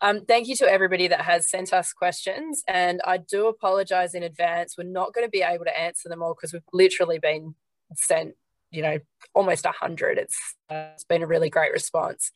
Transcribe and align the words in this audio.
Um, 0.00 0.24
thank 0.24 0.48
you 0.48 0.56
to 0.56 0.70
everybody 0.70 1.08
that 1.08 1.22
has 1.22 1.50
sent 1.50 1.72
us 1.72 1.92
questions. 1.92 2.62
And 2.66 3.00
I 3.04 3.18
do 3.18 3.48
apologize 3.48 4.14
in 4.14 4.22
advance. 4.22 4.76
We're 4.76 4.84
not 4.84 5.12
going 5.12 5.26
to 5.26 5.30
be 5.30 5.42
able 5.42 5.64
to 5.64 5.78
answer 5.78 6.08
them 6.08 6.22
all 6.22 6.34
because 6.34 6.52
we've 6.52 6.62
literally 6.72 7.18
been 7.18 7.54
sent, 7.96 8.34
you 8.70 8.82
know, 8.82 8.98
almost 9.34 9.64
100. 9.64 10.18
It's, 10.18 10.38
uh, 10.70 10.90
it's 10.94 11.04
been 11.04 11.22
a 11.22 11.26
really 11.26 11.50
great 11.50 11.72
response. 11.72 12.30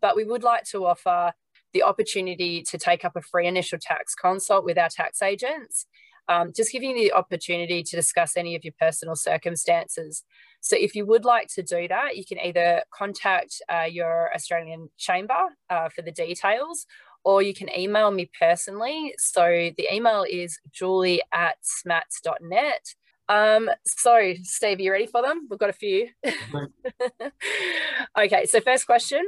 But 0.00 0.16
we 0.16 0.24
would 0.24 0.42
like 0.42 0.64
to 0.70 0.86
offer 0.86 1.32
the 1.72 1.82
opportunity 1.82 2.62
to 2.62 2.78
take 2.78 3.04
up 3.04 3.16
a 3.16 3.20
free 3.20 3.46
initial 3.46 3.78
tax 3.80 4.14
consult 4.14 4.64
with 4.64 4.78
our 4.78 4.88
tax 4.88 5.20
agents, 5.20 5.86
um, 6.28 6.52
just 6.54 6.72
giving 6.72 6.90
you 6.90 7.10
the 7.10 7.12
opportunity 7.12 7.82
to 7.82 7.96
discuss 7.96 8.36
any 8.36 8.54
of 8.54 8.64
your 8.64 8.72
personal 8.80 9.16
circumstances. 9.16 10.24
So 10.64 10.76
if 10.80 10.94
you 10.94 11.04
would 11.04 11.26
like 11.26 11.48
to 11.56 11.62
do 11.62 11.86
that, 11.88 12.16
you 12.16 12.24
can 12.24 12.40
either 12.40 12.82
contact 12.90 13.60
uh, 13.70 13.82
your 13.82 14.34
Australian 14.34 14.88
Chamber 14.96 15.34
uh, 15.68 15.90
for 15.90 16.00
the 16.00 16.10
details, 16.10 16.86
or 17.22 17.42
you 17.42 17.52
can 17.52 17.68
email 17.76 18.10
me 18.10 18.30
personally. 18.40 19.12
So 19.18 19.42
the 19.76 19.86
email 19.92 20.24
is 20.28 20.58
julie 20.72 21.20
at 21.34 21.56
smats.net. 21.62 22.80
Um, 23.28 23.68
so 23.84 24.32
Steve, 24.42 24.78
are 24.78 24.82
you 24.82 24.92
ready 24.92 25.06
for 25.06 25.20
them? 25.20 25.46
We've 25.50 25.60
got 25.60 25.68
a 25.68 25.74
few. 25.74 26.08
okay, 28.18 28.46
so 28.46 28.60
first 28.60 28.86
question. 28.86 29.22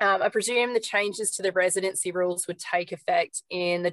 Um, 0.00 0.20
I 0.20 0.30
presume 0.30 0.74
the 0.74 0.80
changes 0.80 1.30
to 1.36 1.42
the 1.42 1.52
residency 1.52 2.10
rules 2.10 2.48
would 2.48 2.58
take 2.58 2.90
effect 2.90 3.44
in 3.50 3.84
the 3.84 3.92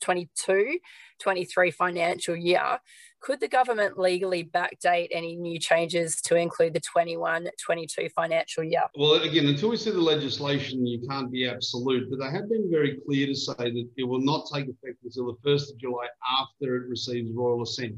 2022 0.00 0.78
23 1.18 1.70
financial 1.70 2.36
year. 2.36 2.80
Could 3.20 3.40
the 3.40 3.48
government 3.48 3.98
legally 3.98 4.44
backdate 4.44 5.08
any 5.10 5.34
new 5.34 5.58
changes 5.58 6.20
to 6.22 6.36
include 6.36 6.74
the 6.74 6.80
21 6.80 7.48
22 7.60 8.08
financial 8.14 8.62
year? 8.62 8.84
Well, 8.96 9.14
again, 9.14 9.46
until 9.46 9.70
we 9.70 9.76
see 9.76 9.90
the 9.90 10.00
legislation, 10.00 10.86
you 10.86 11.06
can't 11.08 11.30
be 11.30 11.48
absolute, 11.48 12.08
but 12.10 12.20
they 12.20 12.30
have 12.30 12.48
been 12.48 12.70
very 12.70 12.98
clear 13.04 13.26
to 13.26 13.34
say 13.34 13.54
that 13.56 13.88
it 13.96 14.04
will 14.04 14.20
not 14.20 14.46
take 14.52 14.66
effect 14.66 14.98
until 15.02 15.26
the 15.26 15.48
1st 15.48 15.72
of 15.72 15.78
July 15.78 16.06
after 16.40 16.76
it 16.76 16.88
receives 16.88 17.32
royal 17.32 17.62
assent. 17.62 17.96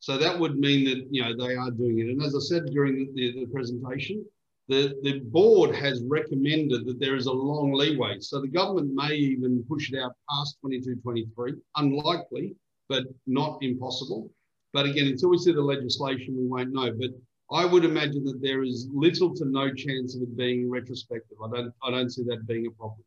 So 0.00 0.18
that 0.18 0.38
would 0.38 0.58
mean 0.58 0.84
that 0.86 1.06
you 1.10 1.22
know 1.22 1.36
they 1.36 1.54
are 1.54 1.70
doing 1.70 2.00
it. 2.00 2.08
And 2.08 2.22
as 2.22 2.34
I 2.34 2.40
said 2.40 2.66
during 2.66 3.12
the, 3.14 3.40
the 3.40 3.46
presentation, 3.46 4.24
the, 4.68 4.98
the 5.02 5.20
board 5.20 5.74
has 5.76 6.02
recommended 6.08 6.86
that 6.86 6.98
there 6.98 7.14
is 7.14 7.26
a 7.26 7.32
long 7.32 7.72
leeway. 7.72 8.18
So 8.20 8.40
the 8.40 8.48
government 8.48 8.92
may 8.92 9.14
even 9.14 9.64
push 9.68 9.92
it 9.92 9.98
out 9.98 10.12
past 10.28 10.56
22, 10.60 10.96
23. 10.96 11.54
Unlikely, 11.76 12.56
but 12.88 13.04
not 13.26 13.58
impossible. 13.62 14.30
But 14.72 14.86
again, 14.86 15.06
until 15.06 15.30
we 15.30 15.38
see 15.38 15.52
the 15.52 15.62
legislation, 15.62 16.36
we 16.36 16.46
won't 16.46 16.72
know. 16.72 16.92
But 16.92 17.10
I 17.50 17.64
would 17.64 17.84
imagine 17.84 18.24
that 18.24 18.42
there 18.42 18.64
is 18.64 18.88
little 18.92 19.34
to 19.36 19.44
no 19.44 19.72
chance 19.72 20.16
of 20.16 20.22
it 20.22 20.36
being 20.36 20.68
retrospective. 20.68 21.38
I 21.42 21.56
don't, 21.56 21.72
I 21.84 21.90
don't 21.90 22.10
see 22.10 22.24
that 22.24 22.46
being 22.46 22.66
a 22.66 22.70
problem. 22.72 23.04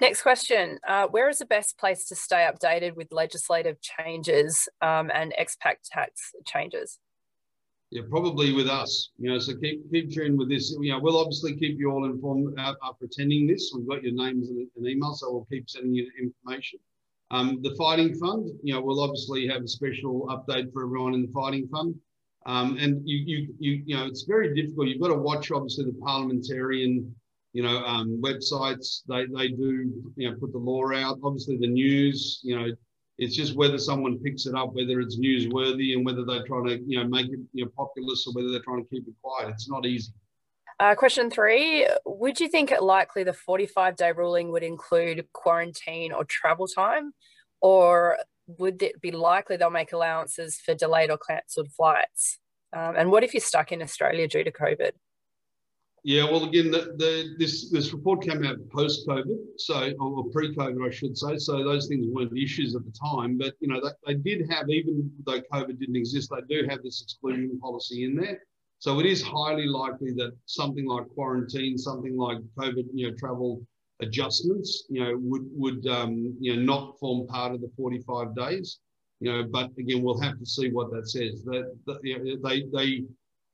Next 0.00 0.22
question. 0.22 0.78
Uh, 0.86 1.06
where 1.06 1.28
is 1.28 1.38
the 1.38 1.46
best 1.46 1.78
place 1.78 2.06
to 2.06 2.16
stay 2.16 2.48
updated 2.50 2.96
with 2.96 3.12
legislative 3.12 3.80
changes 3.80 4.68
um, 4.82 5.12
and 5.14 5.32
expat 5.40 5.76
tax 5.84 6.32
changes? 6.44 6.98
Yeah, 7.90 8.02
probably 8.10 8.52
with 8.52 8.68
us. 8.68 9.10
You 9.18 9.30
know, 9.30 9.38
so 9.38 9.56
keep 9.56 9.90
keep 9.90 10.12
tuned 10.12 10.38
with 10.38 10.50
this. 10.50 10.76
You 10.80 10.92
know, 10.92 11.00
we'll 11.00 11.18
obviously 11.18 11.56
keep 11.56 11.78
you 11.78 11.90
all 11.90 12.04
informed 12.04 12.58
after 12.58 13.06
attending 13.06 13.46
this. 13.46 13.72
We've 13.74 13.88
got 13.88 14.02
your 14.02 14.12
names 14.12 14.50
and 14.50 14.68
an 14.76 14.86
email, 14.86 15.14
so 15.14 15.30
we'll 15.32 15.46
keep 15.50 15.70
sending 15.70 15.94
you 15.94 16.10
information. 16.20 16.80
Um, 17.30 17.60
the 17.62 17.74
Fighting 17.76 18.14
Fund, 18.14 18.50
you 18.62 18.74
know, 18.74 18.80
we'll 18.80 19.02
obviously 19.02 19.46
have 19.48 19.62
a 19.62 19.68
special 19.68 20.26
update 20.28 20.72
for 20.72 20.84
everyone 20.84 21.14
in 21.14 21.22
the 21.22 21.32
Fighting 21.32 21.68
Fund. 21.68 21.94
Um, 22.46 22.78
and 22.78 23.06
you, 23.06 23.18
you, 23.26 23.54
you, 23.58 23.82
you 23.84 23.96
know, 23.96 24.06
it's 24.06 24.22
very 24.22 24.54
difficult. 24.54 24.88
You've 24.88 25.02
got 25.02 25.08
to 25.08 25.18
watch, 25.18 25.50
obviously, 25.50 25.84
the 25.84 25.98
parliamentarian, 26.02 27.14
you 27.52 27.62
know, 27.62 27.84
um, 27.84 28.20
websites. 28.22 29.02
They, 29.06 29.26
they 29.26 29.48
do, 29.48 29.92
you 30.16 30.30
know, 30.30 30.36
put 30.38 30.52
the 30.52 30.58
law 30.58 30.90
out. 30.94 31.18
Obviously, 31.22 31.58
the 31.58 31.66
news, 31.66 32.40
you 32.42 32.58
know, 32.58 32.68
it's 33.18 33.34
just 33.34 33.56
whether 33.56 33.78
someone 33.78 34.18
picks 34.18 34.46
it 34.46 34.54
up, 34.54 34.74
whether 34.74 35.00
it's 35.00 35.18
newsworthy, 35.18 35.94
and 35.94 36.06
whether 36.06 36.24
they're 36.24 36.46
trying 36.46 36.66
to, 36.66 36.78
you 36.86 37.02
know, 37.02 37.08
make 37.08 37.26
it 37.26 37.40
you 37.52 37.64
know 37.64 37.70
populous 37.76 38.26
or 38.26 38.32
whether 38.32 38.50
they're 38.50 38.62
trying 38.62 38.82
to 38.82 38.88
keep 38.88 39.06
it 39.06 39.14
quiet. 39.22 39.50
It's 39.50 39.68
not 39.68 39.84
easy. 39.84 40.12
Uh, 40.80 40.94
question 40.94 41.28
three: 41.28 41.86
Would 42.06 42.38
you 42.38 42.48
think 42.48 42.70
it 42.70 42.82
likely 42.82 43.24
the 43.24 43.32
forty-five 43.32 43.96
day 43.96 44.12
ruling 44.12 44.52
would 44.52 44.62
include 44.62 45.26
quarantine 45.32 46.12
or 46.12 46.24
travel 46.24 46.68
time, 46.68 47.12
or 47.60 48.18
would 48.46 48.82
it 48.82 49.00
be 49.00 49.10
likely 49.10 49.56
they'll 49.56 49.70
make 49.70 49.92
allowances 49.92 50.58
for 50.58 50.74
delayed 50.74 51.10
or 51.10 51.18
cancelled 51.18 51.72
flights? 51.72 52.38
Um, 52.72 52.94
and 52.96 53.10
what 53.10 53.24
if 53.24 53.34
you're 53.34 53.40
stuck 53.40 53.72
in 53.72 53.82
Australia 53.82 54.28
due 54.28 54.44
to 54.44 54.52
COVID? 54.52 54.92
Yeah, 56.04 56.24
well, 56.24 56.44
again, 56.44 56.70
the, 56.70 56.94
the, 56.96 57.34
this 57.38 57.70
this 57.70 57.92
report 57.92 58.22
came 58.22 58.44
out 58.44 58.56
post 58.70 59.06
COVID, 59.06 59.36
so 59.56 59.92
or 60.00 60.24
pre 60.30 60.54
COVID, 60.54 60.86
I 60.86 60.90
should 60.90 61.18
say. 61.18 61.36
So 61.38 61.64
those 61.64 61.88
things 61.88 62.06
weren't 62.08 62.36
issues 62.36 62.76
at 62.76 62.84
the 62.84 62.92
time, 62.92 63.36
but 63.36 63.54
you 63.60 63.68
know 63.68 63.80
they, 63.80 64.14
they 64.14 64.14
did 64.14 64.48
have, 64.50 64.70
even 64.70 65.10
though 65.26 65.40
COVID 65.52 65.78
didn't 65.78 65.96
exist, 65.96 66.30
they 66.30 66.42
do 66.48 66.66
have 66.68 66.82
this 66.82 67.02
exclusion 67.02 67.58
policy 67.60 68.04
in 68.04 68.14
there. 68.14 68.40
So 68.78 69.00
it 69.00 69.06
is 69.06 69.22
highly 69.22 69.66
likely 69.66 70.12
that 70.14 70.36
something 70.46 70.86
like 70.86 71.08
quarantine, 71.08 71.76
something 71.76 72.16
like 72.16 72.38
COVID, 72.56 72.86
you 72.94 73.10
know, 73.10 73.16
travel 73.16 73.60
adjustments, 74.00 74.84
you 74.88 75.02
know, 75.02 75.18
would 75.18 75.46
would 75.52 75.86
um, 75.88 76.36
you 76.40 76.54
know 76.54 76.62
not 76.62 76.98
form 77.00 77.26
part 77.26 77.54
of 77.54 77.60
the 77.60 77.70
45 77.76 78.36
days. 78.36 78.78
You 79.20 79.32
know, 79.32 79.44
but 79.50 79.72
again, 79.78 80.02
we'll 80.02 80.20
have 80.20 80.38
to 80.38 80.46
see 80.46 80.70
what 80.70 80.92
that 80.92 81.08
says. 81.08 81.42
That, 81.44 81.76
that 81.86 81.98
you 82.04 82.18
know, 82.18 82.48
they 82.48 82.62
they 82.72 83.04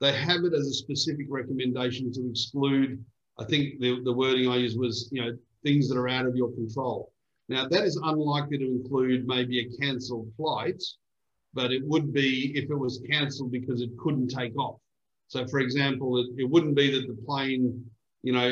they 0.01 0.13
have 0.13 0.43
it 0.43 0.53
as 0.53 0.67
a 0.67 0.73
specific 0.73 1.27
recommendation 1.29 2.11
to 2.13 2.29
exclude, 2.29 3.03
I 3.39 3.45
think 3.45 3.79
the, 3.79 4.01
the 4.03 4.13
wording 4.13 4.49
I 4.49 4.57
used 4.57 4.79
was, 4.79 5.09
you 5.11 5.21
know, 5.21 5.37
things 5.63 5.87
that 5.89 5.97
are 5.97 6.09
out 6.09 6.25
of 6.25 6.35
your 6.35 6.51
control. 6.51 7.11
Now, 7.47 7.67
that 7.67 7.83
is 7.83 7.99
unlikely 8.03 8.57
to 8.57 8.65
include 8.65 9.27
maybe 9.27 9.59
a 9.59 9.77
cancelled 9.77 10.31
flight, 10.35 10.81
but 11.53 11.71
it 11.71 11.85
would 11.85 12.11
be 12.11 12.51
if 12.55 12.69
it 12.69 12.75
was 12.75 13.03
cancelled 13.09 13.51
because 13.51 13.81
it 13.81 13.97
couldn't 13.97 14.27
take 14.27 14.57
off. 14.57 14.79
So, 15.27 15.47
for 15.47 15.59
example, 15.59 16.17
it, 16.19 16.27
it 16.37 16.49
wouldn't 16.49 16.75
be 16.75 16.91
that 16.91 17.07
the 17.07 17.21
plane, 17.25 17.83
you 18.23 18.33
know, 18.33 18.47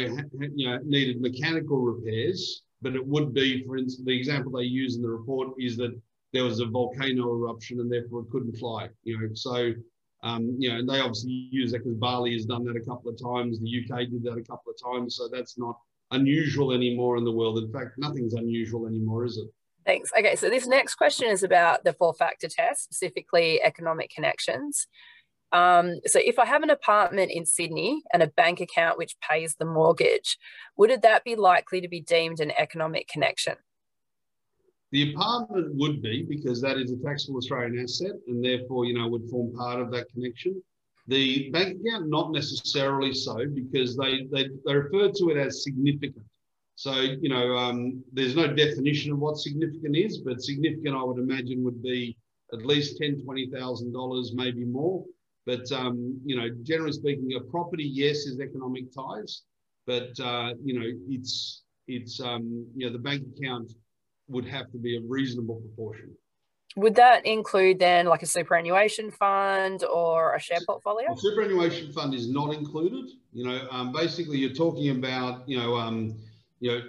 you 0.56 0.70
know, 0.70 0.80
needed 0.84 1.22
mechanical 1.22 1.80
repairs, 1.80 2.64
but 2.82 2.96
it 2.96 3.06
would 3.06 3.34
be, 3.34 3.64
for 3.66 3.78
instance, 3.78 4.06
the 4.06 4.18
example 4.18 4.52
they 4.52 4.64
use 4.64 4.96
in 4.96 5.02
the 5.02 5.10
report 5.10 5.50
is 5.60 5.78
that 5.78 6.00
there 6.32 6.44
was 6.44 6.60
a 6.60 6.66
volcano 6.66 7.30
eruption 7.30 7.80
and 7.80 7.92
therefore 7.92 8.22
it 8.22 8.30
couldn't 8.32 8.58
fly. 8.58 8.90
You 9.04 9.20
know, 9.20 9.30
so 9.34 9.74
um, 10.24 10.56
you 10.58 10.70
know, 10.70 10.86
they 10.86 11.02
obviously 11.02 11.50
use 11.52 11.72
that 11.74 11.80
because 11.80 11.98
Bali 11.98 12.34
has 12.34 12.46
done 12.46 12.64
that 12.66 12.78
a 12.78 12.82
couple 12.82 13.12
of 13.12 13.22
times. 13.22 13.60
The 13.60 13.84
UK 13.84 14.10
did 14.10 14.24
that 14.24 14.38
a 14.38 14.44
couple 14.44 14.72
of 14.72 14.94
times. 14.94 15.18
So 15.18 15.28
that's 15.32 15.58
not 15.58 15.78
unusual 16.12 16.72
anymore 16.72 17.18
in 17.18 17.26
the 17.26 17.32
world. 17.32 17.58
In 17.58 17.72
fact, 17.72 17.98
nothing's 17.98 18.34
unusual 18.34 18.88
anymore, 18.88 19.26
is 19.26 19.38
it? 19.38 19.48
Thanks. 19.86 20.12
Okay, 20.18 20.38
so 20.38 20.50
this 20.50 20.66
next 20.66 20.96
question 20.96 21.28
is 21.30 21.44
about 21.44 21.84
the 21.84 21.92
four 21.92 22.14
factor 22.14 22.48
test, 22.48 22.84
specifically 22.86 23.62
economic 23.62 24.10
connections. 24.10 24.88
Um, 25.52 26.00
so 26.06 26.20
if 26.24 26.40
I 26.40 26.46
have 26.46 26.64
an 26.64 26.70
apartment 26.70 27.30
in 27.32 27.46
Sydney 27.46 28.02
and 28.14 28.24
a 28.24 28.28
bank 28.28 28.62
account 28.62 28.98
which 28.98 29.18
pays 29.20 29.56
the 29.56 29.66
mortgage, 29.66 30.38
would 30.78 31.02
that 31.02 31.26
be 31.26 31.36
likely 31.36 31.82
to 31.82 31.90
be 31.90 32.00
deemed 32.00 32.40
an 32.40 32.52
economic 32.58 33.10
connection? 33.10 33.56
The 34.94 35.12
apartment 35.12 35.74
would 35.74 36.04
be 36.04 36.22
because 36.22 36.62
that 36.62 36.78
is 36.78 36.92
a 36.92 36.98
taxable 36.98 37.40
Australian 37.40 37.84
asset 37.84 38.12
and 38.28 38.46
therefore, 38.46 38.86
you 38.86 38.94
know, 38.94 39.08
would 39.08 39.28
form 39.28 39.52
part 39.56 39.82
of 39.82 39.90
that 39.90 40.08
connection. 40.14 40.62
The 41.08 41.50
bank 41.50 41.82
account, 41.82 42.10
not 42.10 42.32
necessarily 42.32 43.12
so 43.12 43.48
because 43.48 43.98
they, 43.98 44.28
they, 44.32 44.50
they 44.64 44.76
refer 44.76 45.10
to 45.10 45.30
it 45.32 45.38
as 45.38 45.64
significant. 45.64 46.24
So, 46.76 46.94
you 47.02 47.28
know, 47.28 47.56
um, 47.58 48.04
there's 48.14 48.36
no 48.36 48.46
definition 48.46 49.12
of 49.12 49.18
what 49.18 49.38
significant 49.38 49.96
is, 49.98 50.20
but 50.20 50.44
significant, 50.44 50.96
I 50.96 51.04
would 51.04 51.18
imagine, 51.18 51.64
would 51.64 51.82
be 51.82 52.16
at 52.54 52.64
least 52.64 53.00
ten, 53.00 53.20
twenty 53.20 53.50
thousand 53.50 53.94
dollars, 53.94 54.34
maybe 54.36 54.64
more. 54.64 55.04
But 55.48 55.72
um, 55.72 56.22
you 56.24 56.38
know, 56.38 56.50
generally 56.62 56.94
speaking, 56.94 57.34
a 57.34 57.42
property, 57.42 57.84
yes, 57.84 58.28
is 58.28 58.40
economic 58.40 58.94
ties, 58.94 59.42
but 59.88 60.12
uh, 60.20 60.54
you 60.64 60.80
know, 60.80 60.86
it's 61.10 61.64
it's 61.88 62.22
um, 62.22 62.68
you 62.76 62.86
know, 62.86 62.94
the 62.94 63.00
bank 63.00 63.24
account 63.36 63.74
would 64.28 64.46
have 64.46 64.72
to 64.72 64.78
be 64.78 64.98
a 64.98 65.02
reasonable 65.02 65.56
proportion. 65.56 66.16
Would 66.76 66.96
that 66.96 67.26
include 67.26 67.78
then 67.80 68.08
like 68.08 68.24
a 68.24 68.26
superannuation 68.26 69.12
fund 69.12 69.84
or 69.84 70.34
a 70.34 70.40
share 70.40 70.60
portfolio? 70.66 71.14
superannuation 71.16 71.92
fund 71.92 72.16
is 72.16 72.30
not 72.30 72.54
included. 72.54 73.12
You 73.32 73.46
know, 73.46 73.68
um, 73.70 73.92
basically 73.92 74.40
you're 74.40 74.54
talking 74.54 74.90
about, 74.90 75.48
you 75.48 75.58
know, 75.58 75.76
um, 75.76 76.16
you 76.60 76.72
know, 76.72 76.82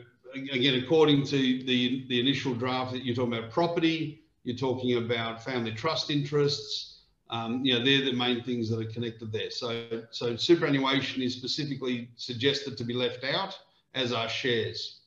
again, 0.52 0.82
according 0.82 1.24
to 1.26 1.36
the, 1.36 2.06
the 2.08 2.18
initial 2.18 2.54
draft 2.54 2.92
that 2.92 3.04
you're 3.04 3.14
talking 3.14 3.34
about 3.34 3.50
property, 3.50 4.22
you're 4.44 4.56
talking 4.56 4.96
about 4.96 5.44
family 5.44 5.72
trust 5.72 6.10
interests. 6.10 7.00
Um, 7.30 7.64
you 7.64 7.74
know, 7.74 7.84
they're 7.84 8.04
the 8.04 8.12
main 8.12 8.42
things 8.42 8.70
that 8.70 8.78
are 8.78 8.90
connected 8.90 9.32
there. 9.32 9.50
So, 9.50 9.86
so 10.10 10.36
superannuation 10.36 11.22
is 11.22 11.34
specifically 11.34 12.10
suggested 12.16 12.78
to 12.78 12.84
be 12.84 12.94
left 12.94 13.24
out, 13.24 13.58
as 13.94 14.12
are 14.12 14.28
shares. 14.28 15.00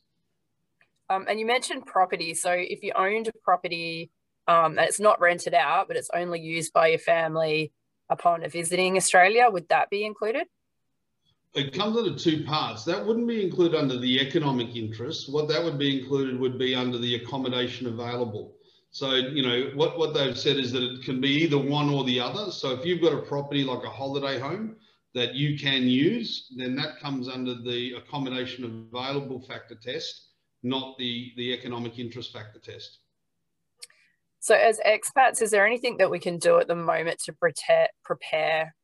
Um, 1.09 1.25
and 1.29 1.39
you 1.39 1.45
mentioned 1.45 1.85
property. 1.85 2.33
So 2.33 2.51
if 2.51 2.83
you 2.83 2.91
owned 2.95 3.27
a 3.27 3.31
property 3.43 4.11
um, 4.47 4.77
and 4.77 4.87
it's 4.87 4.99
not 4.99 5.19
rented 5.21 5.53
out, 5.53 5.87
but 5.87 5.97
it's 5.97 6.09
only 6.13 6.39
used 6.39 6.73
by 6.73 6.87
your 6.87 6.99
family 6.99 7.71
upon 8.09 8.47
visiting 8.49 8.97
Australia, 8.97 9.49
would 9.49 9.69
that 9.69 9.89
be 9.89 10.05
included? 10.05 10.47
it 11.57 11.73
comes 11.73 11.97
under 11.97 12.15
two 12.15 12.43
parts. 12.43 12.83
That 12.85 13.03
wouldn't 13.03 13.27
be 13.27 13.43
included 13.43 13.77
under 13.77 13.97
the 13.97 14.19
economic 14.19 14.75
interest. 14.75 15.31
What 15.31 15.47
that 15.47 15.63
would 15.63 15.79
be 15.79 15.99
included 15.99 16.39
would 16.39 16.59
be 16.59 16.75
under 16.75 16.99
the 16.99 17.15
accommodation 17.15 17.87
available. 17.87 18.55
So, 18.91 19.13
you 19.15 19.41
know, 19.41 19.71
what, 19.75 19.97
what 19.97 20.13
they've 20.13 20.37
said 20.37 20.57
is 20.57 20.71
that 20.71 20.83
it 20.83 21.03
can 21.03 21.19
be 21.19 21.29
either 21.29 21.57
one 21.57 21.89
or 21.89 22.03
the 22.03 22.19
other. 22.19 22.51
So 22.51 22.71
if 22.71 22.85
you've 22.85 23.01
got 23.01 23.13
a 23.13 23.21
property 23.21 23.63
like 23.63 23.83
a 23.83 23.89
holiday 23.89 24.39
home 24.39 24.75
that 25.13 25.33
you 25.33 25.57
can 25.57 25.83
use, 25.83 26.47
then 26.55 26.75
that 26.75 26.99
comes 26.99 27.27
under 27.27 27.55
the 27.55 27.93
accommodation 27.93 28.87
available 28.93 29.41
factor 29.41 29.75
test, 29.75 30.26
not 30.67 30.97
the, 30.97 31.31
the 31.37 31.53
economic 31.53 31.99
interest 31.99 32.33
factor 32.33 32.59
test. 32.59 32.99
So 34.39 34.55
as 34.55 34.79
expats, 34.85 35.41
is 35.41 35.51
there 35.51 35.65
anything 35.65 35.97
that 35.97 36.09
we 36.09 36.19
can 36.19 36.37
do 36.37 36.59
at 36.59 36.67
the 36.67 36.75
moment 36.75 37.19
to 37.25 37.33
prepare, 37.33 37.89
prepare 38.03 38.75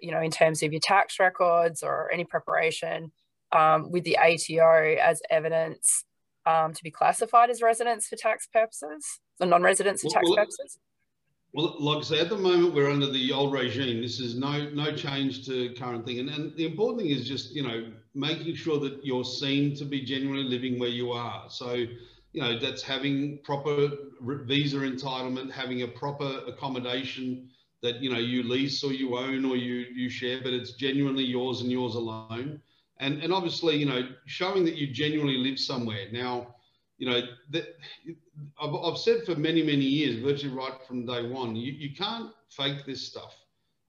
you 0.00 0.10
know, 0.10 0.20
in 0.20 0.30
terms 0.30 0.62
of 0.62 0.72
your 0.72 0.80
tax 0.80 1.18
records 1.18 1.82
or 1.82 2.10
any 2.12 2.24
preparation 2.24 3.12
um, 3.52 3.90
with 3.90 4.04
the 4.04 4.16
ATO 4.18 4.96
as 5.00 5.20
evidence 5.30 6.04
um, 6.46 6.72
to 6.72 6.82
be 6.82 6.90
classified 6.90 7.50
as 7.50 7.62
residents 7.62 8.08
for 8.08 8.16
tax 8.16 8.46
purposes, 8.52 9.20
or 9.40 9.46
non-residents 9.46 10.02
for 10.02 10.10
tax 10.10 10.28
well, 10.28 10.36
purposes? 10.36 10.78
Well, 11.52 11.76
like 11.78 11.98
I 11.98 12.02
say, 12.02 12.20
at 12.20 12.28
the 12.28 12.36
moment 12.36 12.74
we're 12.74 12.90
under 12.90 13.10
the 13.10 13.32
old 13.32 13.52
regime. 13.52 14.00
This 14.00 14.20
is 14.20 14.36
no 14.36 14.70
no 14.70 14.94
change 14.96 15.46
to 15.46 15.74
current 15.74 16.06
thing, 16.06 16.20
and, 16.20 16.28
and 16.30 16.56
the 16.56 16.66
important 16.66 17.00
thing 17.00 17.10
is 17.10 17.28
just 17.28 17.54
you 17.54 17.62
know 17.62 17.92
making 18.14 18.54
sure 18.54 18.78
that 18.80 19.04
you're 19.04 19.24
seen 19.24 19.74
to 19.76 19.84
be 19.84 20.02
genuinely 20.02 20.44
living 20.44 20.78
where 20.78 20.88
you 20.88 21.12
are. 21.12 21.48
So, 21.48 21.86
you 22.32 22.40
know 22.40 22.58
that's 22.58 22.82
having 22.82 23.38
proper 23.44 23.90
visa 24.20 24.78
entitlement, 24.78 25.50
having 25.50 25.82
a 25.82 25.88
proper 25.88 26.40
accommodation 26.46 27.48
that 27.82 28.02
you 28.02 28.10
know 28.10 28.18
you 28.18 28.42
lease 28.42 28.82
or 28.82 28.92
you 28.92 29.16
own 29.16 29.44
or 29.44 29.56
you 29.56 29.86
you 29.94 30.08
share, 30.08 30.40
but 30.42 30.52
it's 30.52 30.72
genuinely 30.72 31.24
yours 31.24 31.60
and 31.60 31.70
yours 31.70 31.94
alone. 31.94 32.60
And 32.84 33.22
and 33.22 33.32
obviously, 33.32 33.76
you 33.76 33.86
know, 33.86 34.08
showing 34.26 34.64
that 34.64 34.76
you 34.76 34.86
genuinely 34.86 35.36
live 35.38 35.58
somewhere. 35.58 36.06
Now, 36.12 36.54
you 36.98 37.08
know, 37.08 37.20
that 37.50 37.66
I've, 38.60 38.74
I've 38.74 38.98
said 38.98 39.24
for 39.24 39.34
many, 39.34 39.62
many 39.62 39.84
years, 39.84 40.16
virtually 40.16 40.54
right 40.54 40.80
from 40.86 41.04
day 41.04 41.28
one, 41.28 41.54
you, 41.56 41.72
you 41.72 41.94
can't 41.94 42.30
fake 42.48 42.86
this 42.86 43.06
stuff. 43.06 43.34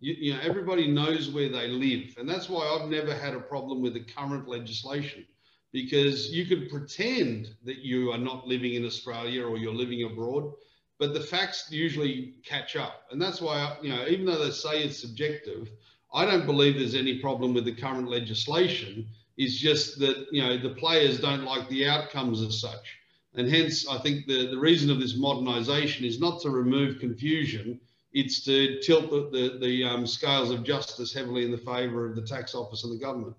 You, 0.03 0.15
you 0.19 0.33
know, 0.33 0.39
everybody 0.43 0.85
knows 0.85 1.29
where 1.29 1.47
they 1.47 1.69
live. 1.69 2.15
And 2.17 2.29
that's 2.29 2.49
why 2.49 2.67
I've 2.67 2.89
never 2.89 3.15
had 3.15 3.33
a 3.33 3.39
problem 3.39 3.81
with 3.81 3.93
the 3.93 4.01
current 4.01 4.49
legislation 4.49 5.25
because 5.71 6.29
you 6.29 6.45
could 6.45 6.69
pretend 6.69 7.55
that 7.63 7.77
you 7.77 8.11
are 8.11 8.17
not 8.17 8.45
living 8.45 8.73
in 8.73 8.85
Australia 8.85 9.45
or 9.45 9.57
you're 9.57 9.73
living 9.73 10.03
abroad, 10.03 10.51
but 10.99 11.13
the 11.13 11.21
facts 11.21 11.71
usually 11.71 12.33
catch 12.43 12.75
up. 12.75 13.05
And 13.11 13.21
that's 13.21 13.39
why, 13.39 13.77
you 13.81 13.95
know, 13.95 14.05
even 14.07 14.25
though 14.25 14.43
they 14.43 14.51
say 14.51 14.83
it's 14.83 14.99
subjective, 14.99 15.71
I 16.13 16.25
don't 16.25 16.45
believe 16.45 16.75
there's 16.75 16.95
any 16.95 17.19
problem 17.19 17.53
with 17.53 17.63
the 17.63 17.73
current 17.73 18.09
legislation. 18.09 19.07
It's 19.37 19.55
just 19.55 19.99
that, 19.99 20.27
you 20.33 20.43
know, 20.43 20.57
the 20.57 20.75
players 20.75 21.17
don't 21.21 21.45
like 21.45 21.69
the 21.69 21.87
outcomes 21.87 22.41
as 22.41 22.59
such. 22.59 22.99
And 23.35 23.49
hence, 23.49 23.87
I 23.87 23.99
think 23.99 24.27
the, 24.27 24.47
the 24.47 24.59
reason 24.59 24.91
of 24.91 24.99
this 24.99 25.17
modernisation 25.17 26.03
is 26.03 26.19
not 26.19 26.41
to 26.41 26.49
remove 26.49 26.99
confusion, 26.99 27.79
it's 28.13 28.41
to 28.45 28.79
tilt 28.81 29.09
the, 29.09 29.29
the, 29.31 29.57
the 29.59 29.83
um, 29.83 30.05
scales 30.05 30.51
of 30.51 30.63
justice 30.63 31.13
heavily 31.13 31.43
in 31.45 31.51
the 31.51 31.57
favour 31.57 32.05
of 32.05 32.15
the 32.15 32.21
tax 32.21 32.53
office 32.53 32.83
and 32.83 32.93
the 32.93 33.03
government. 33.03 33.35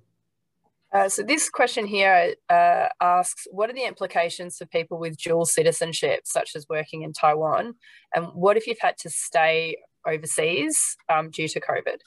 Uh, 0.93 1.09
so 1.09 1.23
this 1.23 1.51
question 1.51 1.87
here 1.87 2.35
uh, 2.49 2.87
asks, 3.01 3.49
what 3.51 3.69
are 3.69 3.73
the 3.73 3.85
implications 3.85 4.59
for 4.59 4.67
people 4.67 4.99
with 4.99 5.17
dual 5.17 5.45
citizenship, 5.45 6.21
such 6.25 6.55
as 6.55 6.69
working 6.69 7.03
in 7.03 7.13
Taiwan? 7.13 7.75
And 8.15 8.27
what 8.33 8.57
if 8.57 8.67
you've 8.67 8.79
had 8.81 8.97
to 8.99 9.11
stay 9.11 9.79
overseas 10.07 10.97
um, 11.09 11.31
due 11.31 11.49
to 11.49 11.61
COVID? 11.61 11.99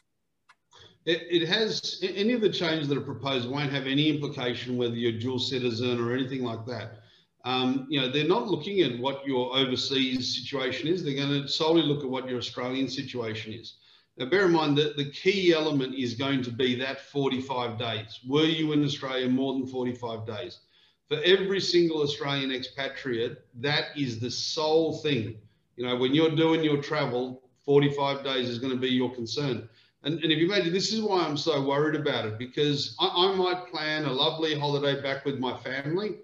It, 1.06 1.22
it, 1.30 1.48
has, 1.48 2.02
any 2.02 2.34
of 2.34 2.42
the 2.42 2.50
changes 2.50 2.88
that 2.88 2.98
are 2.98 3.02
proposed 3.02 3.50
won't 3.50 3.72
have 3.72 3.88
any 3.88 4.10
implication 4.10 4.78
whether 4.78 4.96
you're 4.96 5.20
dual 5.20 5.40
citizen 5.40 6.00
or 6.00 6.14
anything 6.14 6.44
like 6.44 6.66
that 6.66 7.00
um, 7.48 7.88
you 7.88 8.02
know, 8.02 8.12
they're 8.12 8.28
not 8.28 8.50
looking 8.50 8.82
at 8.82 9.00
what 9.00 9.26
your 9.26 9.56
overseas 9.56 10.36
situation 10.36 10.90
is. 10.90 11.02
They're 11.02 11.16
going 11.16 11.44
to 11.44 11.48
solely 11.48 11.82
look 11.82 12.04
at 12.04 12.10
what 12.10 12.28
your 12.28 12.40
Australian 12.40 12.90
situation 12.90 13.54
is. 13.54 13.76
Now, 14.18 14.26
bear 14.26 14.48
in 14.48 14.52
mind 14.52 14.78
that 14.80 14.98
the 14.98 15.10
key 15.12 15.54
element 15.54 15.96
is 15.96 16.16
going 16.16 16.44
to 16.44 16.52
be 16.52 16.76
that 16.76 17.00
45 17.00 17.80
days. 17.80 18.20
Were 18.28 18.44
you 18.44 18.74
in 18.74 18.84
Australia 18.84 19.30
more 19.30 19.54
than 19.54 19.66
45 19.66 20.28
days? 20.28 20.60
For 21.08 21.22
every 21.24 21.62
single 21.62 22.02
Australian 22.02 22.52
expatriate, 22.52 23.46
that 23.62 23.96
is 23.96 24.20
the 24.20 24.30
sole 24.30 24.98
thing. 24.98 25.38
You 25.78 25.86
know, 25.86 25.96
when 25.96 26.14
you're 26.14 26.36
doing 26.36 26.66
your 26.66 26.82
travel, 26.82 27.44
45 27.64 28.26
days 28.26 28.50
is 28.50 28.60
going 28.60 28.74
to 28.74 28.80
be 28.80 28.90
your 28.90 29.16
concern. 29.16 29.70
And, 30.04 30.22
and 30.22 30.34
if 30.34 30.38
you 30.38 30.48
imagine, 30.48 30.74
this 30.74 30.92
is 30.92 31.00
why 31.00 31.22
I'm 31.22 31.38
so 31.38 31.66
worried 31.66 31.96
about 31.96 32.26
it, 32.26 32.38
because 32.38 32.94
I, 33.00 33.08
I 33.08 33.36
might 33.36 33.68
plan 33.68 34.04
a 34.04 34.12
lovely 34.12 34.60
holiday 34.60 35.02
back 35.02 35.24
with 35.24 35.40
my 35.40 35.56
family 35.60 36.18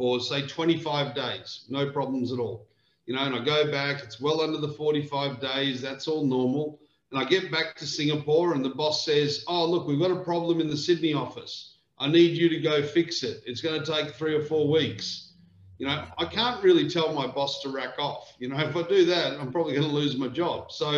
for 0.00 0.18
say 0.18 0.46
25 0.46 1.14
days, 1.14 1.66
no 1.68 1.90
problems 1.90 2.32
at 2.32 2.38
all. 2.38 2.66
You 3.04 3.14
know, 3.14 3.20
and 3.20 3.34
I 3.34 3.44
go 3.44 3.70
back, 3.70 4.02
it's 4.02 4.18
well 4.18 4.40
under 4.40 4.56
the 4.56 4.72
45 4.72 5.42
days, 5.42 5.82
that's 5.82 6.08
all 6.08 6.24
normal. 6.24 6.80
And 7.12 7.20
I 7.20 7.26
get 7.26 7.52
back 7.52 7.76
to 7.76 7.86
Singapore 7.86 8.54
and 8.54 8.64
the 8.64 8.70
boss 8.70 9.04
says, 9.04 9.44
Oh, 9.46 9.66
look, 9.66 9.86
we've 9.86 10.00
got 10.00 10.10
a 10.10 10.24
problem 10.24 10.58
in 10.58 10.68
the 10.68 10.76
Sydney 10.76 11.12
office. 11.12 11.74
I 11.98 12.08
need 12.08 12.34
you 12.34 12.48
to 12.48 12.60
go 12.60 12.82
fix 12.82 13.22
it. 13.22 13.42
It's 13.44 13.60
going 13.60 13.78
to 13.78 13.92
take 13.92 14.14
three 14.14 14.34
or 14.34 14.40
four 14.40 14.70
weeks. 14.70 15.34
You 15.76 15.86
know, 15.86 16.06
I 16.16 16.24
can't 16.24 16.64
really 16.64 16.88
tell 16.88 17.12
my 17.12 17.26
boss 17.26 17.60
to 17.60 17.68
rack 17.68 17.98
off. 17.98 18.34
You 18.38 18.48
know, 18.48 18.58
if 18.70 18.74
I 18.74 18.82
do 18.88 19.04
that, 19.04 19.38
I'm 19.38 19.52
probably 19.52 19.74
going 19.74 19.86
to 19.86 19.94
lose 19.94 20.16
my 20.16 20.28
job. 20.28 20.72
So 20.72 20.88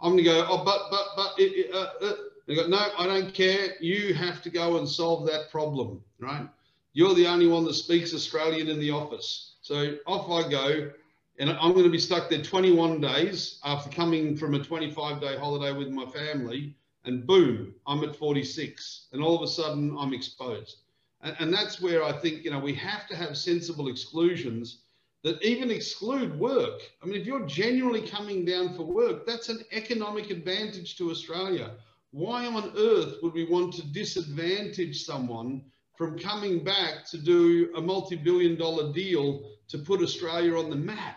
I'm 0.00 0.12
going 0.12 0.16
to 0.16 0.24
go, 0.24 0.46
Oh, 0.48 0.64
but, 0.64 0.80
but, 0.90 1.08
but, 1.14 1.34
it, 1.36 1.74
uh, 1.74 1.90
uh. 2.02 2.12
Go, 2.48 2.68
No, 2.68 2.88
I 2.96 3.06
don't 3.06 3.34
care. 3.34 3.74
You 3.80 4.14
have 4.14 4.40
to 4.44 4.48
go 4.48 4.78
and 4.78 4.88
solve 4.88 5.26
that 5.26 5.50
problem, 5.50 6.02
right? 6.20 6.48
You're 6.96 7.12
the 7.12 7.26
only 7.26 7.46
one 7.46 7.66
that 7.66 7.74
speaks 7.74 8.14
Australian 8.14 8.70
in 8.70 8.80
the 8.80 8.90
office. 8.90 9.56
So 9.60 9.98
off 10.06 10.30
I 10.30 10.48
go. 10.48 10.90
And 11.38 11.50
I'm 11.50 11.72
going 11.72 11.84
to 11.84 11.90
be 11.90 11.98
stuck 11.98 12.30
there 12.30 12.40
21 12.40 13.02
days 13.02 13.60
after 13.66 13.90
coming 13.90 14.34
from 14.34 14.54
a 14.54 14.64
25 14.64 15.20
day 15.20 15.36
holiday 15.36 15.76
with 15.76 15.90
my 15.90 16.06
family. 16.06 16.74
And 17.04 17.26
boom, 17.26 17.74
I'm 17.86 18.02
at 18.02 18.16
46. 18.16 19.08
And 19.12 19.22
all 19.22 19.36
of 19.36 19.42
a 19.42 19.46
sudden, 19.46 19.94
I'm 19.98 20.14
exposed. 20.14 20.84
And, 21.20 21.36
and 21.38 21.52
that's 21.52 21.82
where 21.82 22.02
I 22.02 22.12
think, 22.12 22.44
you 22.44 22.50
know, 22.50 22.60
we 22.60 22.72
have 22.76 23.06
to 23.08 23.14
have 23.14 23.36
sensible 23.36 23.88
exclusions 23.88 24.78
that 25.22 25.42
even 25.42 25.70
exclude 25.70 26.38
work. 26.40 26.80
I 27.02 27.06
mean, 27.06 27.20
if 27.20 27.26
you're 27.26 27.44
genuinely 27.46 28.08
coming 28.08 28.46
down 28.46 28.74
for 28.74 28.84
work, 28.84 29.26
that's 29.26 29.50
an 29.50 29.62
economic 29.70 30.30
advantage 30.30 30.96
to 30.96 31.10
Australia. 31.10 31.72
Why 32.12 32.46
on 32.46 32.72
earth 32.74 33.16
would 33.22 33.34
we 33.34 33.44
want 33.44 33.74
to 33.74 33.86
disadvantage 33.86 35.04
someone 35.04 35.60
from 35.96 36.18
coming 36.18 36.62
back 36.64 37.04
to 37.10 37.18
do 37.18 37.72
a 37.76 37.80
multi-billion 37.80 38.56
dollar 38.56 38.92
deal 38.92 39.42
to 39.68 39.78
put 39.78 40.02
Australia 40.02 40.56
on 40.56 40.70
the 40.70 40.76
map. 40.76 41.16